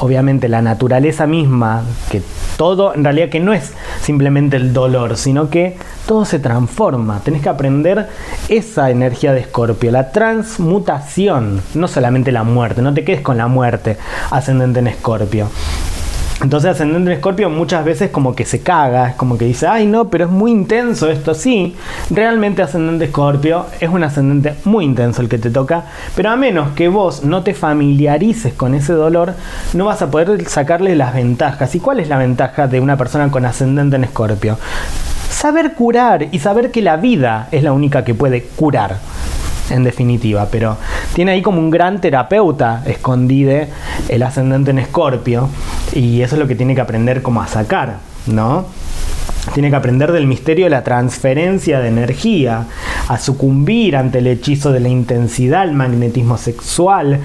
[0.00, 2.22] obviamente la naturaleza misma, que
[2.56, 3.72] todo en realidad que no es
[4.02, 5.76] simplemente el dolor, sino que
[6.06, 7.20] todo se transforma.
[7.20, 8.08] Tenés que aprender
[8.48, 13.46] esa energía de Escorpio, la transmutación, no solamente la muerte, no te quedes con la
[13.46, 13.96] muerte
[14.30, 15.48] ascendente en Escorpio.
[16.40, 19.86] Entonces ascendente en Escorpio muchas veces como que se caga, es como que dice, ay
[19.86, 21.74] no, pero es muy intenso esto, sí,
[22.10, 26.70] realmente ascendente Escorpio es un ascendente muy intenso el que te toca, pero a menos
[26.76, 29.34] que vos no te familiarices con ese dolor,
[29.74, 31.74] no vas a poder sacarle las ventajas.
[31.74, 34.58] ¿Y cuál es la ventaja de una persona con ascendente en Escorpio?
[35.28, 38.98] Saber curar y saber que la vida es la única que puede curar
[39.70, 40.76] en definitiva, pero
[41.14, 43.66] tiene ahí como un gran terapeuta escondido
[44.08, 45.48] el ascendente en Escorpio
[45.92, 48.66] y eso es lo que tiene que aprender como a sacar, ¿no?
[49.54, 52.66] Tiene que aprender del misterio de la transferencia de energía,
[53.08, 57.20] a sucumbir ante el hechizo de la intensidad, el magnetismo sexual.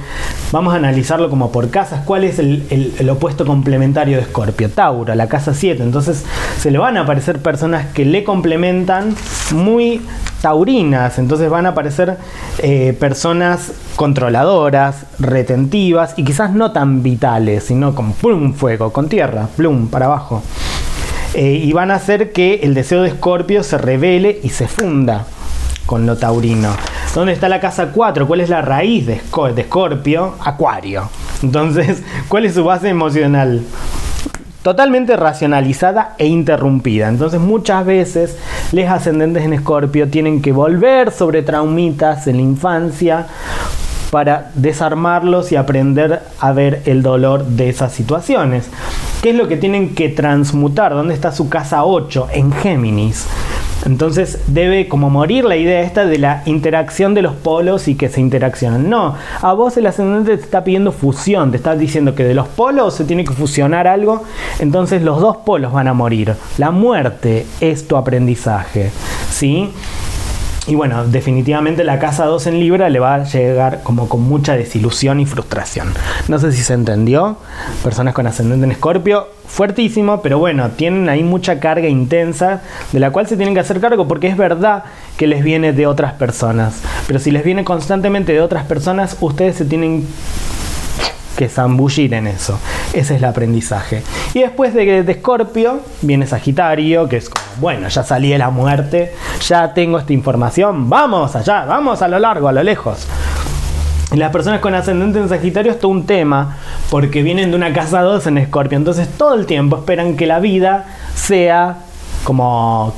[0.52, 2.02] Vamos a analizarlo como por casas.
[2.06, 4.70] ¿Cuál es el, opuesto complementario de Escorpio?
[4.70, 5.84] Tauro, la casa 7.
[5.84, 6.24] Entonces
[6.60, 9.16] se le van a aparecer personas que le complementan
[9.54, 10.02] muy
[10.42, 11.20] taurinas.
[11.20, 12.18] Entonces van a aparecer
[12.60, 19.48] eh, personas controladoras, retentivas y quizás no tan vitales, sino con plum fuego, con tierra,
[19.56, 20.44] plum para abajo.
[21.34, 25.26] Eh, y van a hacer que el deseo de Escorpio se revele y se funda
[25.86, 26.70] con lo taurino.
[27.16, 28.28] ¿Dónde está la casa 4?
[28.28, 30.36] ¿Cuál es la raíz de Esco- de Escorpio?
[30.44, 31.10] Acuario.
[31.42, 33.62] Entonces, ¿cuál es su base emocional?
[34.62, 37.10] Totalmente racionalizada e interrumpida.
[37.10, 38.38] Entonces muchas veces
[38.72, 43.28] les ascendentes en Escorpio tienen que volver sobre traumitas en la infancia
[44.14, 48.70] para desarmarlos y aprender a ver el dolor de esas situaciones.
[49.24, 50.94] ¿Qué es lo que tienen que transmutar?
[50.94, 52.28] ¿Dónde está su casa 8?
[52.32, 53.26] En Géminis.
[53.88, 58.08] Entonces debe como morir la idea esta de la interacción de los polos y que
[58.08, 58.88] se interaccionan.
[58.88, 62.48] No, a vos el ascendente te está pidiendo fusión, te está diciendo que de los
[62.48, 64.26] polos se tiene que fusionar algo,
[64.60, 66.36] entonces los dos polos van a morir.
[66.60, 68.92] La muerte es tu aprendizaje,
[69.32, 69.72] ¿sí?
[70.66, 74.56] Y bueno, definitivamente la casa 2 en Libra le va a llegar como con mucha
[74.56, 75.94] desilusión y frustración.
[76.30, 77.38] No sé si se entendió.
[77.84, 82.62] Personas con ascendente en Escorpio, fuertísimo, pero bueno, tienen ahí mucha carga intensa
[82.94, 84.86] de la cual se tienen que hacer cargo porque es verdad
[85.18, 86.82] que les viene de otras personas.
[87.08, 90.08] Pero si les viene constantemente de otras personas, ustedes se tienen
[91.44, 92.58] que zambullir en eso.
[92.94, 94.02] Ese es el aprendizaje.
[94.34, 98.50] Y después de, de Escorpio viene Sagitario, que es como, bueno, ya salí de la
[98.50, 99.14] muerte,
[99.46, 103.08] ya tengo esta información, vamos allá, vamos a lo largo, a lo lejos.
[104.16, 106.56] Las personas con ascendente en Sagitario es todo un tema,
[106.90, 110.40] porque vienen de una casa 2 en Escorpio, entonces todo el tiempo esperan que la
[110.40, 111.80] vida sea
[112.24, 112.94] como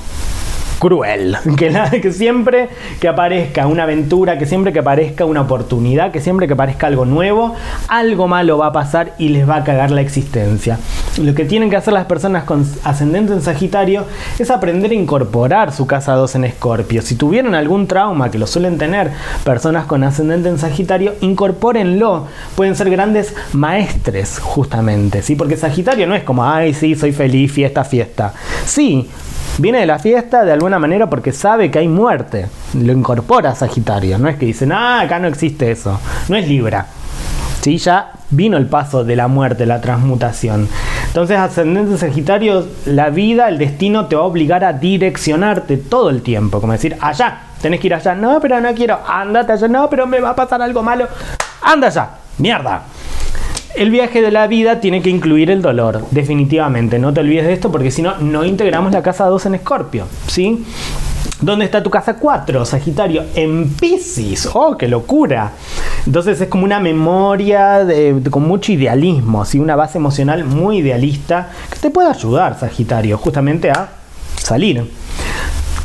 [0.86, 2.70] cruel, que, la- que siempre
[3.00, 7.06] que aparezca una aventura, que siempre que aparezca una oportunidad, que siempre que aparezca algo
[7.06, 7.56] nuevo,
[7.88, 10.78] algo malo va a pasar y les va a cagar la existencia.
[11.20, 14.06] Lo que tienen que hacer las personas con ascendente en Sagitario
[14.38, 17.02] es aprender a incorporar su casa 2 en Escorpio.
[17.02, 19.10] Si tuvieron algún trauma, que lo suelen tener
[19.44, 22.28] personas con ascendente en Sagitario, incorpórenlo.
[22.56, 25.36] Pueden ser grandes maestres, justamente, ¿sí?
[25.36, 28.34] Porque Sagitario no es como, ay, sí, soy feliz, fiesta, fiesta.
[28.66, 29.10] Sí,
[29.58, 32.48] Viene de la fiesta de alguna manera porque sabe que hay muerte.
[32.74, 34.18] Lo incorpora Sagitario.
[34.18, 35.98] No es que dicen, ah, acá no existe eso.
[36.28, 36.86] No es Libra.
[37.62, 40.68] Sí, ya vino el paso de la muerte, la transmutación.
[41.08, 46.22] Entonces, ascendente Sagitario, la vida, el destino te va a obligar a direccionarte todo el
[46.22, 46.60] tiempo.
[46.60, 48.14] Como decir, allá, tenés que ir allá.
[48.14, 49.00] No, pero no quiero.
[49.08, 49.70] Andate allá.
[49.70, 51.08] No, pero me va a pasar algo malo.
[51.62, 52.10] Anda allá.
[52.38, 52.84] Mierda.
[53.76, 56.98] El viaje de la vida tiene que incluir el dolor, definitivamente.
[56.98, 60.06] No te olvides de esto porque si no, no integramos la casa 2 en Escorpio,
[60.28, 60.64] ¿sí?
[61.42, 63.24] ¿Dónde está tu casa 4, Sagitario?
[63.36, 64.48] En Pisces.
[64.54, 65.52] ¡Oh, qué locura!
[66.06, 69.60] Entonces es como una memoria de- con mucho idealismo, ¿sí?
[69.60, 73.90] una base emocional muy idealista que te puede ayudar, Sagitario, justamente a
[74.38, 74.90] salir.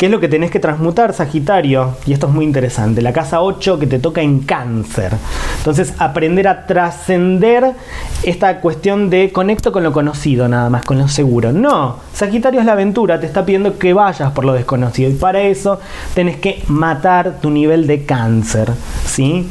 [0.01, 1.97] ¿Qué es lo que tenés que transmutar, Sagitario?
[2.07, 3.03] Y esto es muy interesante.
[3.03, 5.13] La casa 8 que te toca en cáncer.
[5.59, 7.75] Entonces, aprender a trascender
[8.23, 11.53] esta cuestión de conecto con lo conocido, nada más, con lo seguro.
[11.53, 15.11] No, Sagitario es la aventura, te está pidiendo que vayas por lo desconocido.
[15.11, 15.79] Y para eso
[16.15, 18.73] tenés que matar tu nivel de cáncer,
[19.05, 19.51] ¿sí?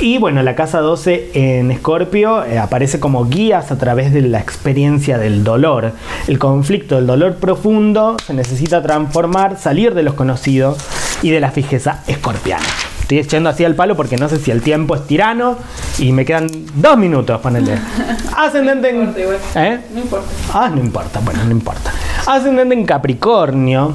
[0.00, 4.38] Y bueno, la casa 12 en Escorpio eh, aparece como guías a través de la
[4.38, 5.90] experiencia del dolor.
[6.28, 10.78] El conflicto del dolor profundo se necesita transformar, salir de los conocidos
[11.20, 12.64] y de la fijeza escorpiana.
[13.00, 15.56] Estoy echando así al palo porque no sé si el tiempo es tirano
[15.98, 17.72] y me quedan dos minutos, ponele.
[18.36, 19.04] Ascendente en...
[19.04, 19.66] No importa.
[19.66, 19.80] ¿Eh?
[19.94, 20.28] No importa.
[20.54, 21.90] Ah, no importa, bueno, no importa.
[22.24, 23.94] Ascendente en Capricornio.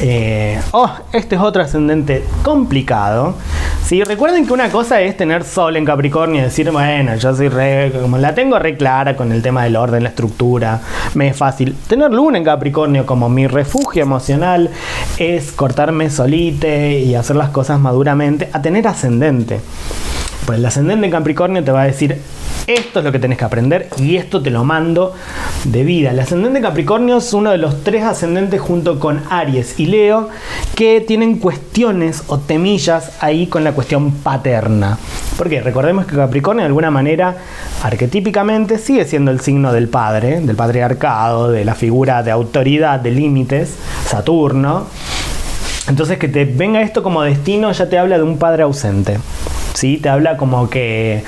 [0.00, 3.34] Eh, oh, este es otro ascendente complicado.
[3.84, 7.48] Sí, recuerden que una cosa es tener sol en Capricornio y decir, bueno, yo soy
[7.48, 10.80] re, como la tengo re clara con el tema del orden, la estructura,
[11.14, 11.76] me es fácil.
[11.86, 14.70] Tener luna en Capricornio como mi refugio emocional
[15.18, 19.60] es cortarme solite y hacer las cosas maduramente, a tener ascendente.
[20.46, 22.20] Pues el ascendente en Capricornio te va a decir,
[22.66, 25.14] esto es lo que tenés que aprender y esto te lo mando
[25.64, 26.10] de vida.
[26.10, 30.28] El ascendente Capricornio es uno de los tres ascendentes junto con Aries y Leo
[30.74, 34.98] que tienen cuestiones o temillas ahí con la cuestión paterna.
[35.38, 37.36] Porque recordemos que Capricornio de alguna manera
[37.82, 43.10] arquetípicamente sigue siendo el signo del padre, del patriarcado, de la figura de autoridad, de
[43.10, 43.74] límites,
[44.06, 44.86] Saturno.
[45.88, 49.18] Entonces que te venga esto como destino ya te habla de un padre ausente.
[49.74, 49.98] ¿Sí?
[49.98, 51.22] Te habla como que,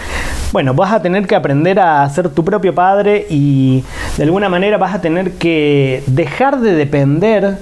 [0.53, 3.85] bueno, vas a tener que aprender a ser tu propio padre y
[4.17, 7.59] de alguna manera vas a tener que dejar de depender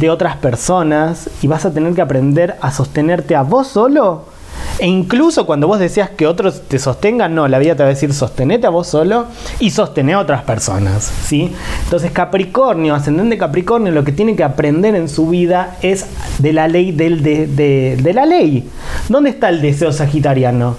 [0.00, 4.37] de otras personas y vas a tener que aprender a sostenerte a vos solo.
[4.78, 7.92] E incluso cuando vos decías que otros te sostengan, no, la vida te va a
[7.92, 9.26] decir sostenete a vos solo
[9.58, 11.52] y sostener a otras personas, ¿sí?
[11.84, 16.06] Entonces Capricornio, ascendente Capricornio, lo que tiene que aprender en su vida es
[16.38, 18.68] de la ley del de, de- de la ley.
[19.08, 20.76] ¿Dónde está el deseo sagitariano?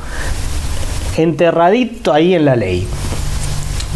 [1.18, 2.88] Enterradito ahí en la ley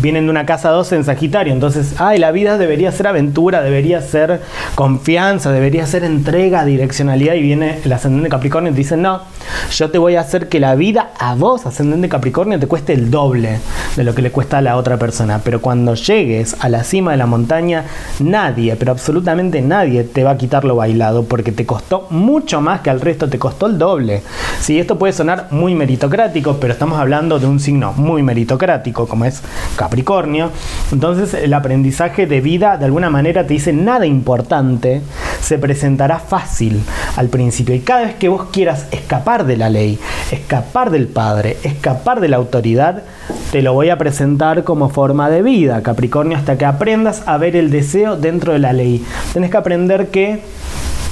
[0.03, 4.01] vienen de una casa 12 en Sagitario, entonces, ay, la vida debería ser aventura, debería
[4.01, 4.41] ser
[4.75, 9.21] confianza, debería ser entrega, direccionalidad, y viene el ascendente Capricornio y te dice, no,
[9.71, 13.09] yo te voy a hacer que la vida a vos, ascendente Capricornio, te cueste el
[13.09, 13.59] doble
[13.95, 17.11] de lo que le cuesta a la otra persona, pero cuando llegues a la cima
[17.11, 17.85] de la montaña,
[18.19, 22.81] nadie, pero absolutamente nadie te va a quitar lo bailado, porque te costó mucho más
[22.81, 24.21] que al resto, te costó el doble.
[24.59, 29.23] Sí, esto puede sonar muy meritocrático, pero estamos hablando de un signo muy meritocrático, como
[29.23, 29.41] es
[29.77, 29.92] Capricornio.
[30.91, 35.01] Entonces el aprendizaje de vida de alguna manera te dice nada importante
[35.41, 36.81] se presentará fácil
[37.17, 37.75] al principio.
[37.75, 39.99] Y cada vez que vos quieras escapar de la ley,
[40.31, 43.03] escapar del padre, escapar de la autoridad,
[43.51, 47.55] te lo voy a presentar como forma de vida, Capricornio, hasta que aprendas a ver
[47.55, 49.05] el deseo dentro de la ley.
[49.33, 50.41] Tenés que aprender que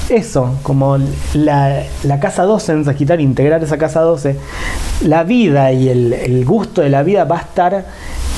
[0.09, 0.97] eso, como
[1.33, 1.83] la,
[2.19, 4.37] casa 12 en Sagitario, integrar esa casa 12,
[5.05, 7.85] la vida y el gusto de la vida va a estar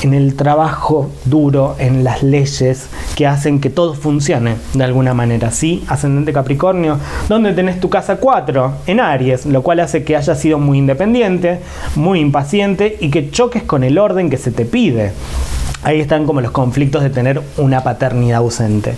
[0.03, 5.49] en el trabajo duro, en las leyes que hacen que todo funcione de alguna manera.
[5.49, 5.83] ¿sí?
[5.87, 6.99] Ascendente Capricornio,
[7.29, 11.61] donde tenés tu casa 4 en Aries, lo cual hace que hayas sido muy independiente,
[11.95, 15.13] muy impaciente y que choques con el orden que se te pide.
[15.83, 18.95] Ahí están como los conflictos de tener una paternidad ausente.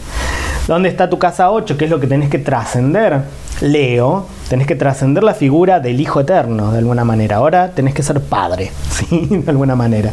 [0.68, 1.78] ¿Dónde está tu casa 8?
[1.78, 3.22] ¿Qué es lo que tenés que trascender?
[3.62, 7.38] Leo, tenés que trascender la figura del hijo eterno, de alguna manera.
[7.38, 9.28] Ahora tenés que ser padre, ¿sí?
[9.30, 10.12] De alguna manera.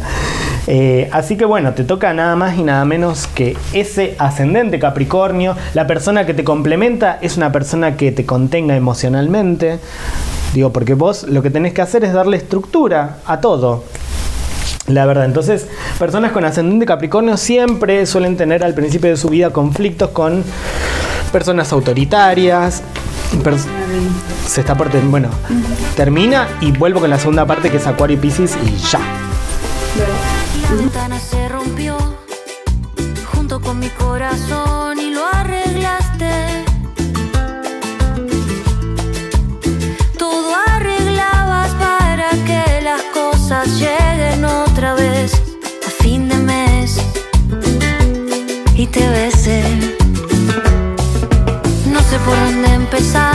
[0.67, 5.55] Eh, así que bueno, te toca nada más y nada menos que ese ascendente Capricornio.
[5.73, 9.79] La persona que te complementa es una persona que te contenga emocionalmente.
[10.53, 13.83] Digo, porque vos lo que tenés que hacer es darle estructura a todo.
[14.87, 19.51] La verdad, entonces, personas con ascendente Capricornio siempre suelen tener al principio de su vida
[19.51, 20.43] conflictos con
[21.31, 22.83] personas autoritarias.
[24.45, 25.29] se está por bueno,
[25.95, 28.99] termina y vuelvo con la segunda parte que es Acuario y Pisces y ya.
[30.93, 31.97] Ventana se rompió
[33.33, 36.65] junto con mi corazón y lo arreglaste.
[40.19, 45.33] Todo arreglabas para que las cosas lleguen otra vez
[45.87, 47.01] a fin de mes
[48.75, 49.95] y te besen.
[51.87, 53.32] No sé por dónde empezar,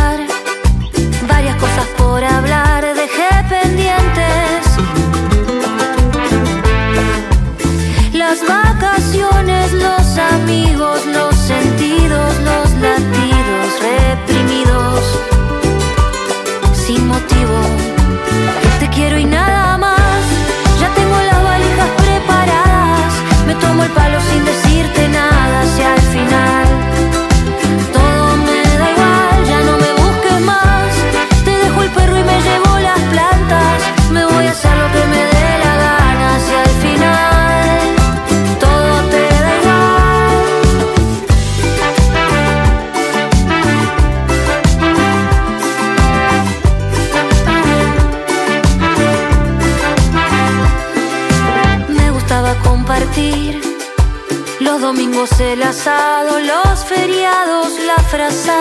[55.78, 58.57] domingos el asado, los feriados, la frazada.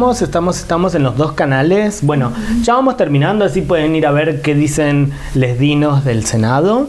[0.00, 2.00] Estamos, estamos, estamos en los dos canales.
[2.00, 2.32] Bueno,
[2.62, 6.88] ya vamos terminando, así pueden ir a ver qué dicen les dinos del Senado.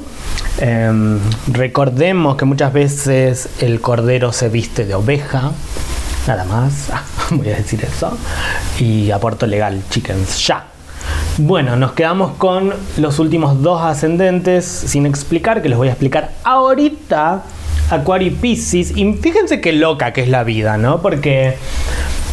[0.60, 5.52] Em, recordemos que muchas veces el cordero se viste de oveja,
[6.26, 6.90] nada más,
[7.32, 8.18] voy a decir eso.
[8.80, 10.68] Y aporto legal, chickens, ya.
[11.38, 16.32] Bueno, nos quedamos con los últimos dos ascendentes sin explicar, que les voy a explicar
[16.46, 17.44] ahorita.
[17.90, 18.96] Acuario y Pisces.
[18.96, 21.02] Y fíjense qué loca que es la vida, ¿no?
[21.02, 21.58] Porque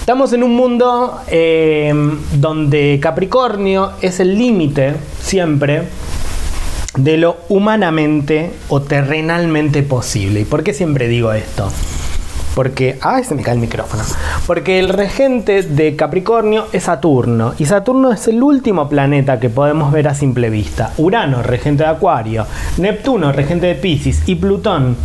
[0.08, 1.92] estamos en un mundo eh,
[2.32, 5.82] donde Capricornio es el límite siempre
[6.96, 10.40] de lo humanamente o terrenalmente posible.
[10.40, 11.70] ¿Y por qué siempre digo esto?
[12.54, 14.02] Porque, ay, se me cae el micrófono.
[14.46, 17.52] Porque el regente de Capricornio es Saturno.
[17.58, 20.94] Y Saturno es el último planeta que podemos ver a simple vista.
[20.96, 22.46] Urano, regente de Acuario.
[22.78, 24.22] Neptuno, regente de Pisces.
[24.24, 24.96] Y Plutón,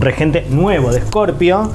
[0.00, 1.70] regente nuevo de Escorpio.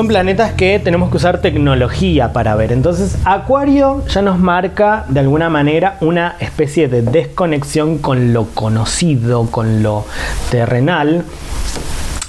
[0.00, 2.72] Son planetas que tenemos que usar tecnología para ver.
[2.72, 9.48] Entonces, Acuario ya nos marca de alguna manera una especie de desconexión con lo conocido,
[9.50, 10.06] con lo
[10.50, 11.26] terrenal.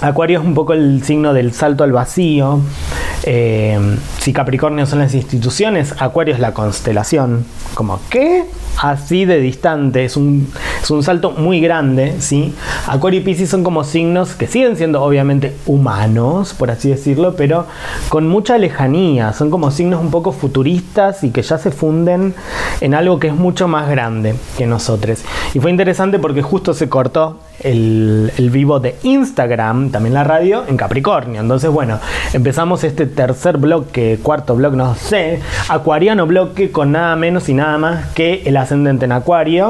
[0.02, 2.60] Acuario es un poco el signo del salto al vacío.
[3.22, 3.80] Eh,
[4.18, 7.46] si Capricornio son las instituciones, Acuario es la constelación.
[7.72, 8.44] Como, ¿qué?
[8.80, 10.48] Así de distante, es un,
[10.82, 12.52] es un salto muy grande, ¿sí?
[12.86, 17.66] Acuario y Pisces son como signos que siguen siendo obviamente humanos, por así decirlo, pero
[18.08, 22.34] con mucha lejanía, son como signos un poco futuristas y que ya se funden
[22.80, 25.22] en algo que es mucho más grande que nosotros.
[25.54, 30.64] Y fue interesante porque justo se cortó el, el vivo de Instagram, también la radio,
[30.66, 31.40] en Capricornio.
[31.40, 32.00] Entonces, bueno,
[32.32, 37.78] empezamos este tercer bloque, cuarto bloque, no sé, acuariano bloque con nada menos y nada
[37.78, 39.66] más que el ascendente en Acuario.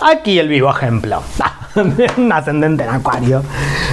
[0.00, 1.22] Aquí el vivo ejemplo.
[1.74, 3.42] Un ascendente en Acuario.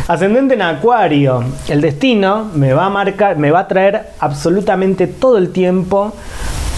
[0.08, 1.44] Ascendente en Acuario.
[1.68, 6.14] El destino me va a marcar, me va a traer absolutamente todo el tiempo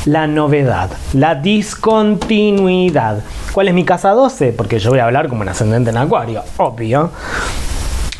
[0.05, 3.19] la novedad, la discontinuidad.
[3.53, 4.53] ¿Cuál es mi casa 12?
[4.53, 7.11] Porque yo voy a hablar como un ascendente en Acuario, obvio.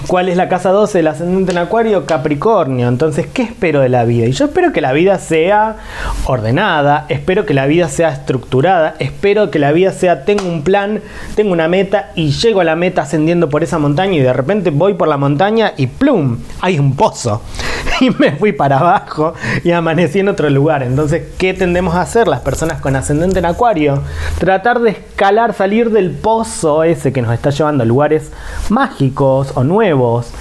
[0.07, 2.05] ¿Cuál es la casa 12 del ascendente en Acuario?
[2.05, 2.87] Capricornio.
[2.87, 4.25] Entonces, ¿qué espero de la vida?
[4.25, 5.77] Y yo espero que la vida sea
[6.25, 11.01] ordenada, espero que la vida sea estructurada, espero que la vida sea, tengo un plan,
[11.35, 14.71] tengo una meta y llego a la meta ascendiendo por esa montaña y de repente
[14.71, 16.39] voy por la montaña y ¡plum!
[16.59, 17.41] Hay un pozo.
[18.01, 20.81] Y me fui para abajo y amanecí en otro lugar.
[20.83, 24.01] Entonces, ¿qué tendemos a hacer las personas con ascendente en Acuario?
[24.39, 28.31] Tratar de escalar, salir del pozo ese que nos está llevando a lugares
[28.69, 30.31] mágicos o nuevos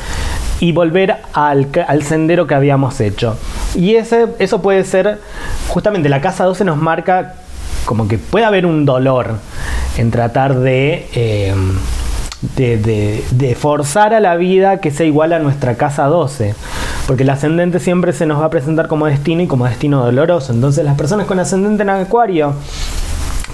[0.61, 3.37] y volver al, al sendero que habíamos hecho.
[3.75, 5.19] Y ese, eso puede ser,
[5.69, 7.35] justamente la casa 12 nos marca
[7.85, 9.35] como que puede haber un dolor
[9.97, 11.09] en tratar de,
[12.57, 16.55] de- de forzar a la vida que sea igual a nuestra casa 12.
[17.11, 20.53] Porque el ascendente siempre se nos va a presentar como destino y como destino doloroso.
[20.53, 22.55] Entonces las personas con ascendente en acuario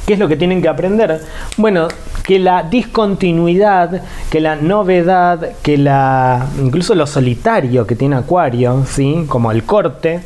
[0.07, 1.23] ¿Qué es lo que tienen que aprender?
[1.57, 1.89] Bueno,
[2.27, 9.25] que la discontinuidad, que la novedad, que la incluso lo solitario que tiene Acuario, ¿sí?
[9.29, 10.21] como el corte,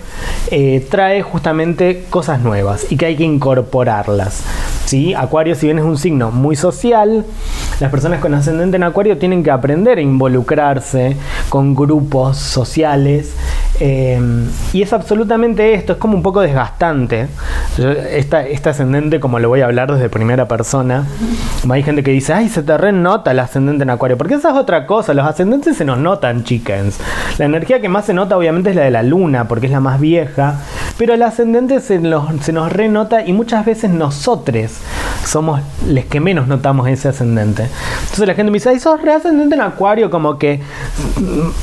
[0.51, 4.45] eh, trae justamente cosas nuevas y que hay que incorporarlas.
[4.87, 5.13] ¿sí?
[5.13, 7.27] Acuario, si bien es un signo muy social,
[7.81, 11.17] las personas con ascendente en Acuario tienen que aprender a involucrarse
[11.51, 13.35] con grupos sociales.
[13.81, 14.21] Eh,
[14.73, 17.29] y es absolutamente esto, es como un poco desgastante.
[17.79, 21.07] Yo, esta, este ascendente, como lo voy a hablar desde primera persona,
[21.69, 24.57] hay gente que dice, ay, se te renota el ascendente en Acuario, porque esa es
[24.57, 26.99] otra cosa, los ascendentes se nos notan, chickens.
[27.39, 29.81] La energía que más se nota obviamente es la de la luna, porque es la
[29.81, 30.57] más vieja,
[30.99, 32.01] pero el ascendente se
[32.41, 34.41] se nos renota y muchas veces nosotros
[35.25, 37.69] somos los que menos notamos ese ascendente.
[38.03, 40.61] Entonces la gente me dice, ay, sos re ascendente en Acuario, como que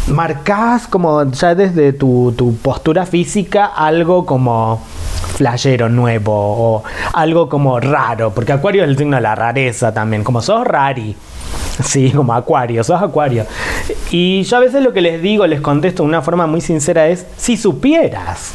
[0.08, 4.82] marcás como ya desde tu, tu postura física algo como
[5.36, 6.84] flashero nuevo o
[7.14, 11.16] algo como raro, porque Acuario es el signo de la rareza también, como sos rari.
[11.84, 13.45] Sí, como acuario, sos acuario.
[14.10, 17.08] Y yo a veces lo que les digo, les contesto de una forma muy sincera
[17.08, 18.51] es, si supieras,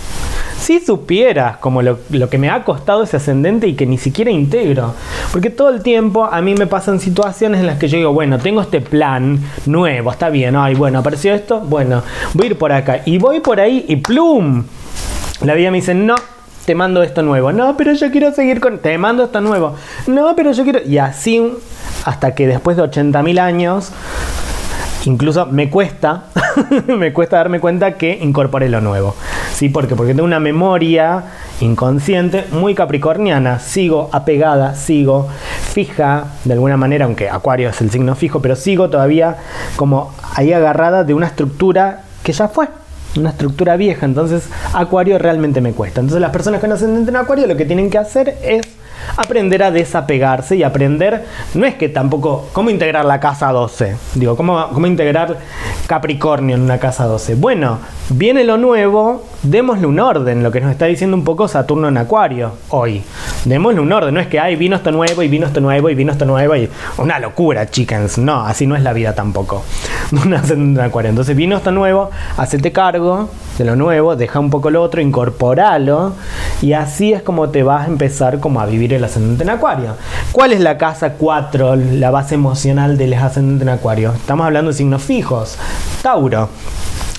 [0.62, 4.30] si supieras como lo, lo que me ha costado ese ascendente y que ni siquiera
[4.30, 4.94] integro.
[5.32, 8.38] Porque todo el tiempo a mí me pasan situaciones en las que yo digo, bueno,
[8.38, 12.02] tengo este plan nuevo, está bien, ay, bueno, apareció esto, bueno,
[12.34, 13.02] voy a ir por acá.
[13.04, 14.64] Y voy por ahí y plum.
[15.42, 16.14] La vida me dice, no,
[16.64, 17.52] te mando esto nuevo.
[17.52, 18.78] No, pero yo quiero seguir con...
[18.78, 19.74] Te mando esto nuevo.
[20.06, 20.80] No, pero yo quiero...
[20.86, 21.42] Y así
[22.04, 23.90] hasta que después de 80.000 años,
[25.06, 26.26] incluso me cuesta,
[26.86, 29.16] me cuesta darme cuenta que incorporé lo nuevo.
[29.62, 29.68] ¿Sí?
[29.68, 31.22] Porque, porque tengo una memoria
[31.60, 33.60] inconsciente muy capricorniana.
[33.60, 35.28] Sigo apegada, sigo
[35.72, 39.36] fija, de alguna manera, aunque Acuario es el signo fijo, pero sigo todavía
[39.76, 42.66] como ahí agarrada de una estructura que ya fue
[43.16, 46.00] una estructura vieja, entonces Acuario realmente me cuesta.
[46.00, 48.62] Entonces las personas con ascendente en Acuario lo que tienen que hacer es
[49.16, 51.24] aprender a desapegarse y aprender,
[51.54, 53.96] no es que tampoco, ¿cómo integrar la casa 12?
[54.14, 55.38] Digo, ¿cómo, cómo integrar
[55.86, 57.34] Capricornio en una casa 12?
[57.36, 57.78] Bueno,
[58.10, 61.96] viene lo nuevo, démosle un orden, lo que nos está diciendo un poco Saturno en
[61.96, 63.02] Acuario hoy.
[63.44, 65.94] Démosle un orden, no es que, ay, vino esto nuevo y vino esto nuevo y
[65.94, 68.18] vino esto nuevo y una locura, chickens.
[68.18, 69.64] No, así no es la vida tampoco.
[70.52, 71.10] En Acuario.
[71.10, 73.28] Entonces vino esto nuevo, hacete cargo
[73.58, 76.14] de lo nuevo, deja un poco lo otro, incorporalo
[76.60, 79.96] y así es como te vas a empezar como a vivir el ascendente en Acuario.
[80.32, 84.12] ¿Cuál es la casa 4, la base emocional del ascendente en Acuario?
[84.12, 85.56] Estamos hablando de signos fijos.
[86.02, 86.48] Tauro.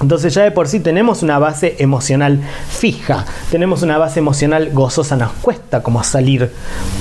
[0.02, 5.16] Entonces ya de por sí tenemos una base emocional fija, tenemos una base emocional gozosa,
[5.16, 6.52] nos cuesta como salir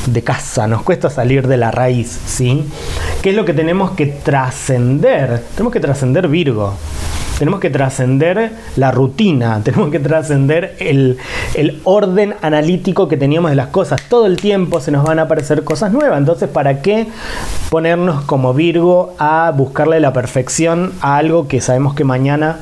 [0.06, 2.68] de casa, nos cuesta salir de la raíz, ¿sí?
[3.22, 5.42] ¿Qué es lo que tenemos que trascender?
[5.54, 6.74] Tenemos que trascender Virgo.
[7.42, 11.18] Tenemos que trascender la rutina, tenemos que trascender el,
[11.54, 14.00] el orden analítico que teníamos de las cosas.
[14.08, 16.18] Todo el tiempo se nos van a aparecer cosas nuevas.
[16.18, 17.08] Entonces, ¿para qué
[17.68, 22.58] ponernos como Virgo a buscarle la perfección a algo que sabemos que mañana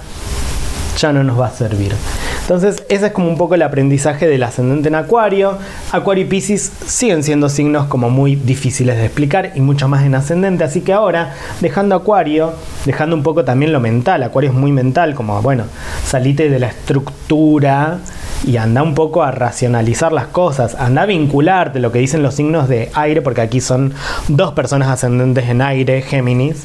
[1.01, 1.94] ya no nos va a servir.
[2.42, 5.59] Entonces, ese es como un poco el aprendizaje del ascendente en Acuario.
[5.92, 10.14] Acuario y Pisces siguen siendo signos como muy difíciles de explicar y mucho más en
[10.14, 10.64] ascendente.
[10.64, 12.53] Así que ahora, dejando Acuario,
[12.84, 15.64] dejando un poco también lo mental, Acuario es muy mental, como bueno,
[16.05, 17.98] salite de la estructura
[18.44, 22.34] y anda un poco a racionalizar las cosas, anda a vincularte lo que dicen los
[22.34, 23.92] signos de aire, porque aquí son
[24.28, 26.64] dos personas ascendentes en aire, Géminis,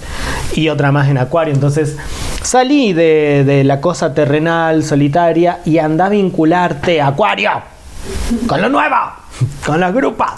[0.54, 1.54] y otra más en Acuario.
[1.54, 1.98] Entonces,
[2.42, 7.52] salí de, de la cosa terrenal, solitaria, y anda a vincularte, Acuario,
[8.48, 8.96] con lo nuevo,
[9.64, 10.32] con las grupas.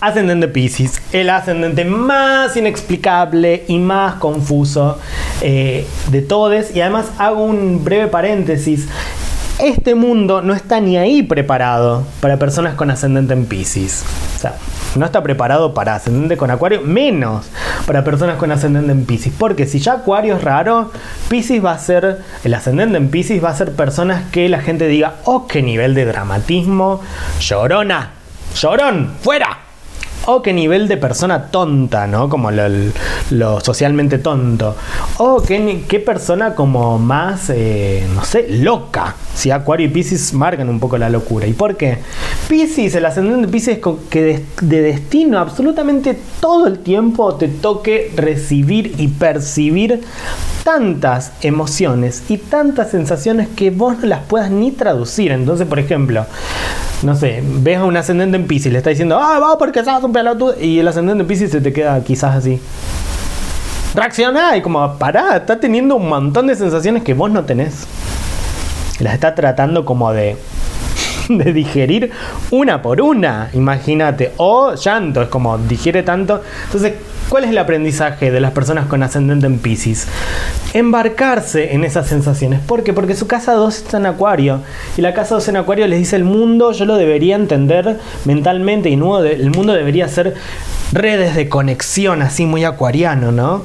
[0.00, 4.98] Ascendente Pisces, el ascendente más inexplicable y más confuso
[5.40, 6.74] eh, de todos.
[6.74, 8.88] Y además hago un breve paréntesis.
[9.58, 14.04] Este mundo no está ni ahí preparado para personas con ascendente en Pisces.
[14.94, 17.46] No está preparado para ascendente con Acuario, menos
[17.86, 19.32] para personas con ascendente en Pisces.
[19.36, 20.90] Porque si ya Acuario es raro,
[21.28, 24.88] Pisces va a ser, el ascendente en Pisces va a ser personas que la gente
[24.88, 27.00] diga, oh, qué nivel de dramatismo,
[27.40, 28.10] llorona,
[28.54, 29.65] llorón, fuera.
[30.26, 32.28] O qué nivel de persona tonta, ¿no?
[32.28, 34.76] Como lo, socialmente tonto.
[35.18, 39.14] O qué, qué persona como más, eh, no sé, loca.
[39.34, 41.46] Si Acuario y Pisces marcan un poco la locura.
[41.46, 41.98] ¿Y por qué?
[42.48, 43.78] Pisces, el ascendente de Pisces
[44.10, 50.02] que de, de destino absolutamente todo el tiempo te toque recibir y percibir
[50.66, 55.30] tantas emociones y tantas sensaciones que vos no las puedas ni traducir.
[55.30, 56.26] Entonces, por ejemplo,
[57.02, 60.02] no sé, ves a un ascendente en Pisces, le está diciendo, ah, va porque sos
[60.02, 60.12] un
[60.60, 62.60] y el ascendente en Pisces se te queda quizás así.
[63.94, 67.86] Reacciona y como, pará, está teniendo un montón de sensaciones que vos no tenés.
[69.00, 70.36] Las está tratando como de,
[71.28, 72.12] de digerir
[72.50, 74.32] una por una, imagínate.
[74.36, 76.42] O llanto, es como digiere tanto.
[76.64, 76.94] Entonces,
[77.28, 80.06] ¿cuál es el aprendizaje de las personas con ascendente en Pisces?
[80.72, 82.60] Embarcarse en esas sensaciones.
[82.60, 82.92] ¿Por qué?
[82.92, 84.60] Porque su casa 2 está en Acuario.
[84.96, 88.88] Y la casa 2 en Acuario les dice el mundo, yo lo debería entender mentalmente
[88.88, 90.34] y nuevo, el mundo debería ser
[90.92, 93.62] redes de conexión, así muy acuariano, ¿no?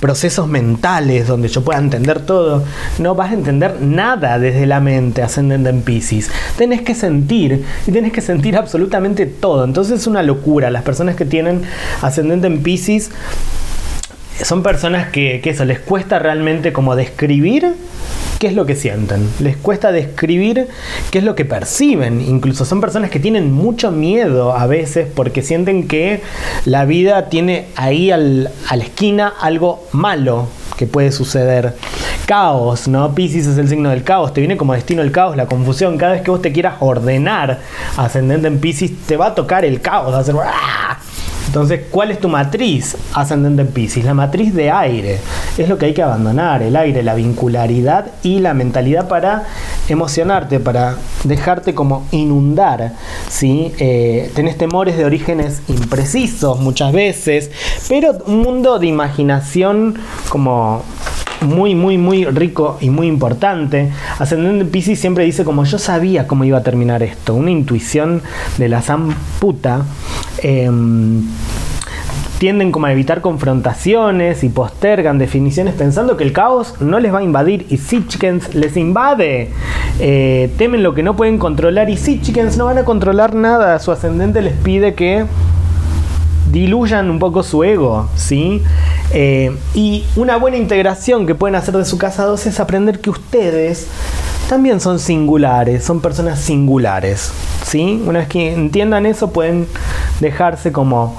[0.00, 2.64] Procesos mentales donde yo pueda entender todo,
[2.98, 6.30] no vas a entender nada desde la mente ascendente en Pisces.
[6.56, 9.64] Tenés que sentir y tenés que sentir absolutamente todo.
[9.64, 10.70] Entonces es una locura.
[10.70, 11.62] Las personas que tienen
[12.02, 13.10] ascendente en Pisces
[14.42, 17.74] son personas que, que eso les cuesta realmente como describir
[18.40, 19.28] qué es lo que sienten.
[19.38, 20.66] Les cuesta describir
[21.10, 22.22] qué es lo que perciben.
[22.22, 26.22] Incluso son personas que tienen mucho miedo a veces porque sienten que
[26.64, 31.74] la vida tiene ahí al- a la esquina algo malo que puede suceder.
[32.24, 33.14] Caos, ¿no?
[33.14, 35.98] Pisces es el signo del caos, te viene como destino el caos, la confusión.
[35.98, 37.58] Cada vez que vos te quieras ordenar
[37.98, 40.34] ascendente en Pisces, te va a tocar el caos, va a hacer...
[41.50, 44.04] Entonces, ¿cuál es tu matriz ascendente en Pisces?
[44.04, 45.18] La matriz de aire.
[45.58, 49.48] Es lo que hay que abandonar, el aire, la vincularidad y la mentalidad para
[49.88, 50.94] emocionarte, para
[51.24, 52.92] dejarte como inundar.
[53.28, 53.72] ¿sí?
[53.78, 57.50] Eh, tenés temores de orígenes imprecisos muchas veces,
[57.88, 59.98] pero un mundo de imaginación
[60.28, 60.84] como
[61.42, 63.90] muy, muy, muy rico y muy importante.
[64.18, 67.34] Ascendente en Pisces siempre dice como yo sabía cómo iba a terminar esto.
[67.34, 68.22] Una intuición
[68.58, 69.84] de la zamputa.
[70.42, 71.22] Em,
[72.38, 77.18] tienden como a evitar confrontaciones y postergan definiciones pensando que el caos no les va
[77.18, 79.50] a invadir y si chickens les invade.
[79.98, 83.78] Eh, temen lo que no pueden controlar y si chickens no van a controlar nada.
[83.78, 85.26] Su ascendente les pide que
[86.50, 88.62] diluyan un poco su ego, ¿sí?
[89.12, 93.10] Eh, y una buena integración que pueden hacer de su casa 2 es aprender que
[93.10, 93.88] ustedes
[94.48, 97.32] también son singulares, son personas singulares,
[97.64, 98.02] ¿sí?
[98.06, 99.66] Una vez que entiendan eso pueden
[100.20, 101.16] dejarse como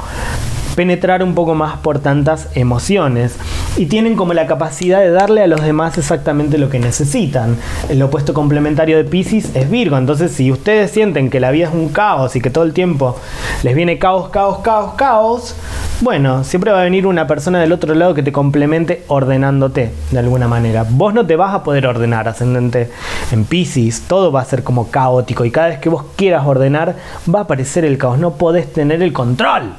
[0.76, 3.36] penetrar un poco más por tantas emociones
[3.78, 7.58] y tienen como la capacidad de darle a los demás exactamente lo que necesitan.
[7.90, 11.74] El opuesto complementario de Pisces es Virgo, entonces si ustedes sienten que la vida es
[11.74, 13.18] un caos y que todo el tiempo
[13.64, 15.56] les viene caos, caos, caos, caos,
[16.02, 20.20] bueno, siempre va a venir una persona del otro lado que te complemente ordenándote de
[20.20, 20.86] alguna manera.
[20.90, 22.90] Vos no te vas a poder ordenar ascendente
[23.32, 26.96] en Pisces, todo va a ser como caótico y cada vez que vos quieras ordenar
[27.34, 29.74] va a aparecer el caos, no podés tener el control.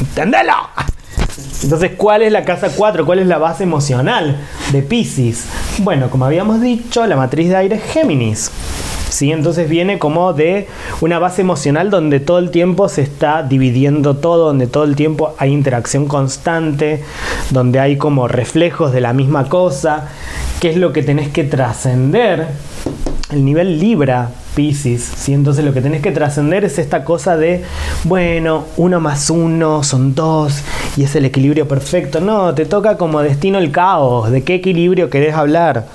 [0.00, 0.54] ¿Entendelo?
[1.62, 3.06] Entonces, ¿cuál es la casa 4?
[3.06, 4.36] ¿Cuál es la base emocional
[4.72, 5.46] de Pisces?
[5.78, 8.50] Bueno, como habíamos dicho, la matriz de aire es Géminis.
[9.08, 9.30] ¿sí?
[9.30, 10.68] Entonces viene como de
[11.00, 15.34] una base emocional donde todo el tiempo se está dividiendo todo, donde todo el tiempo
[15.38, 17.04] hay interacción constante,
[17.50, 20.08] donde hay como reflejos de la misma cosa,
[20.60, 22.48] qué es lo que tenés que trascender.
[23.30, 27.62] El nivel Libra, Pisces, entonces lo que tenés que trascender es esta cosa de,
[28.04, 30.62] bueno, uno más uno son dos
[30.96, 32.20] y es el equilibrio perfecto.
[32.20, 35.86] No, te toca como destino el caos, de qué equilibrio querés hablar.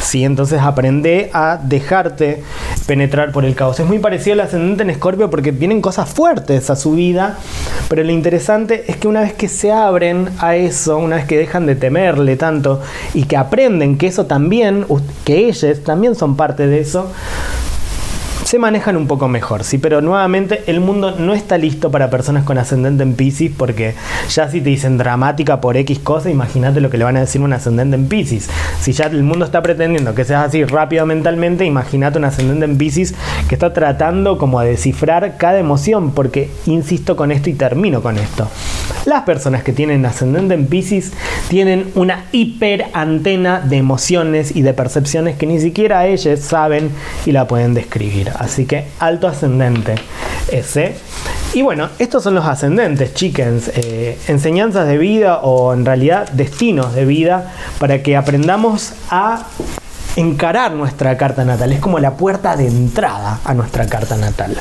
[0.00, 0.24] ¿sí?
[0.24, 2.42] Entonces aprende a dejarte
[2.86, 3.80] penetrar por el caos.
[3.80, 7.38] Es muy parecido al ascendente en Escorpio porque vienen cosas fuertes a su vida,
[7.88, 11.36] pero lo interesante es que una vez que se abren a eso, una vez que
[11.36, 12.80] dejan de temerle tanto
[13.14, 14.86] y que aprenden que eso también,
[15.24, 17.10] que ellos también son parte de eso,
[18.46, 22.44] se manejan un poco mejor, sí, pero nuevamente el mundo no está listo para personas
[22.44, 23.94] con ascendente en Pisces porque
[24.30, 27.40] ya si te dicen dramática por X cosa, imagínate lo que le van a decir
[27.40, 28.48] un ascendente en Pisces.
[28.80, 32.78] Si ya el mundo está pretendiendo que seas así rápido mentalmente, imagínate un ascendente en
[32.78, 33.16] Pisces
[33.48, 38.16] que está tratando como de descifrar cada emoción, porque insisto con esto y termino con
[38.16, 38.48] esto.
[39.06, 41.12] Las personas que tienen ascendente en Pisces
[41.48, 46.90] tienen una hiper antena de emociones y de percepciones que ni siquiera ellos saben
[47.24, 48.35] y la pueden describir.
[48.38, 49.94] Así que alto ascendente
[50.50, 50.94] ese.
[51.54, 53.70] Y bueno, estos son los ascendentes, chickens.
[53.74, 59.46] eh, enseñanzas de vida o en realidad destinos de vida para que aprendamos a
[60.16, 61.72] encarar nuestra carta natal.
[61.72, 64.56] Es como la puerta de entrada a nuestra carta natal.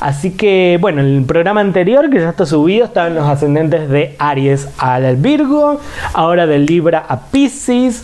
[0.00, 4.16] Así que, bueno, en el programa anterior que ya está subido estaban los ascendentes de
[4.18, 5.80] Aries al Virgo,
[6.14, 8.02] ahora de Libra a Pisces.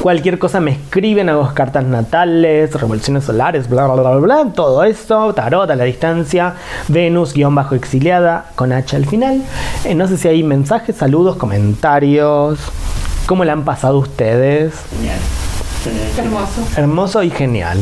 [0.00, 5.32] Cualquier cosa me escriben, hago cartas natales, revoluciones solares, bla bla bla bla, todo eso,
[5.32, 6.54] tarot a la distancia,
[6.88, 9.42] Venus guion bajo exiliada con H al final.
[9.84, 12.58] Eh, no sé si hay mensajes, saludos, comentarios.
[13.26, 14.74] ¿Cómo le han pasado ustedes?
[14.90, 15.18] Genial.
[15.86, 16.62] Hermoso.
[16.78, 17.78] Hermoso y genial.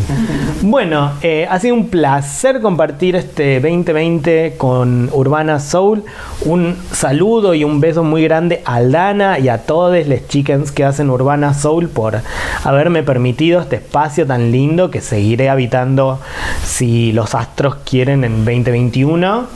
[0.62, 6.02] Bueno, eh, ha sido un placer compartir este 2020 con Urbana Soul.
[6.44, 10.84] Un saludo y un beso muy grande a Lana y a todos los chickens que
[10.84, 12.22] hacen Urbana Soul por
[12.64, 16.18] haberme permitido este espacio tan lindo que seguiré habitando
[16.64, 19.46] si los astros quieren en 2021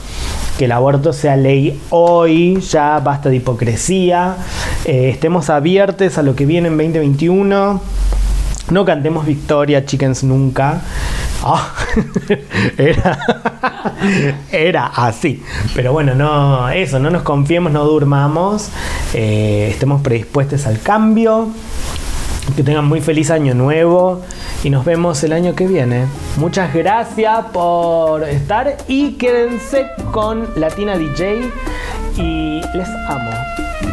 [0.56, 4.36] que el aborto sea ley hoy, ya basta de hipocresía,
[4.86, 7.82] eh, estemos abiertos a lo que viene en 2021.
[8.70, 10.80] No cantemos victoria, chickens, nunca.
[11.42, 11.72] Ah,
[14.52, 15.42] era, así.
[15.74, 18.70] Pero bueno, no, eso, no nos confiemos, no durmamos.
[19.14, 21.48] eh, estemos predispuestos al cambio.
[22.56, 24.22] Que tengan muy feliz año nuevo.
[24.64, 26.06] Y nos vemos el año que viene.
[26.36, 28.78] Muchas gracias por estar.
[28.88, 31.50] Y quédense con Latina DJ.
[32.16, 33.30] Y les amo.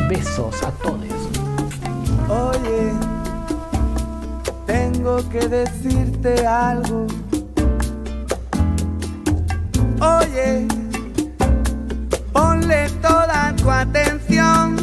[0.07, 1.12] Besos a todos.
[5.03, 7.07] Tengo que decirte algo.
[9.99, 10.65] Oye,
[12.31, 14.82] ponle toda tu atención.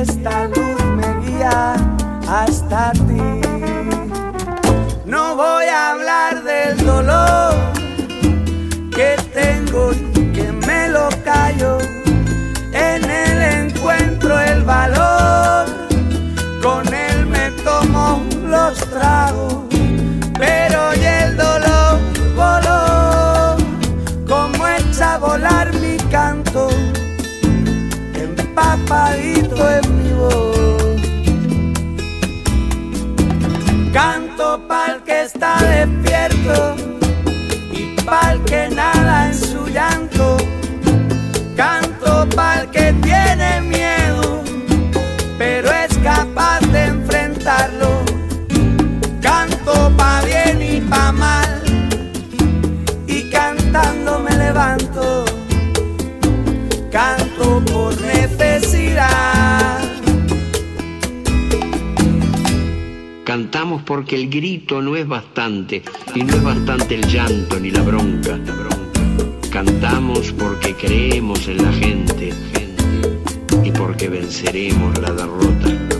[0.00, 1.74] Esta luz me guía
[2.28, 3.40] hasta ti.
[5.04, 7.54] No voy a hablar del dolor
[8.94, 11.78] que tengo y que me lo callo.
[12.72, 15.66] En él encuentro el valor,
[16.62, 19.64] con él me tomo los tragos,
[20.38, 21.98] pero y el dolor
[22.36, 23.56] voló,
[24.28, 26.68] como echa a volar mi canto,
[28.14, 29.37] empapadito
[29.76, 31.00] en mi voz.
[33.92, 36.76] Canto pa'l que está despierto
[37.72, 40.36] y pa'l que nada en su llanto.
[41.56, 44.42] Canto pa'l que tiene miedo,
[45.38, 47.87] pero es capaz de enfrentarlo.
[63.28, 65.82] Cantamos porque el grito no es bastante,
[66.14, 68.40] y no es bastante el llanto ni la bronca.
[69.50, 72.32] Cantamos porque creemos en la gente,
[73.62, 75.97] y porque venceremos la derrota.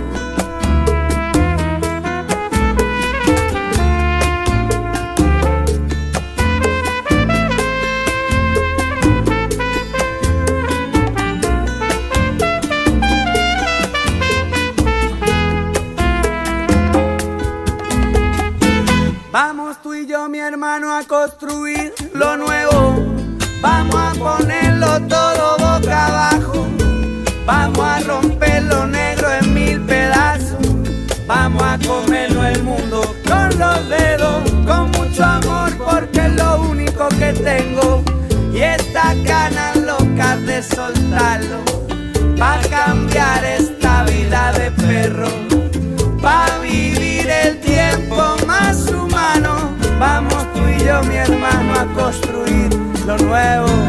[41.19, 41.65] intentarlo,
[42.37, 45.29] pa' cambiar esta vida de perro,
[46.23, 49.77] pa' vivir el tiempo más humano.
[49.99, 52.73] Vamos tú y yo, mi hermano, a construir
[53.07, 53.88] lo nuevo.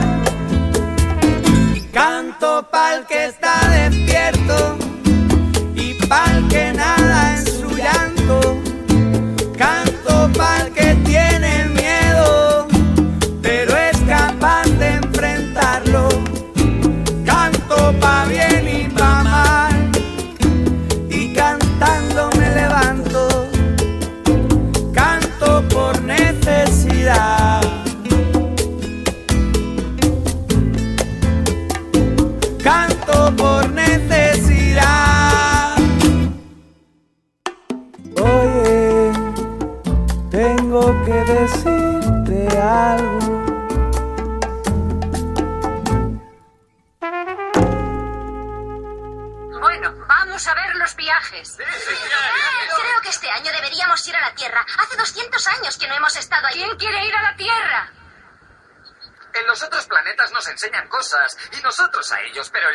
[61.58, 62.69] y nosotros a ellos, pero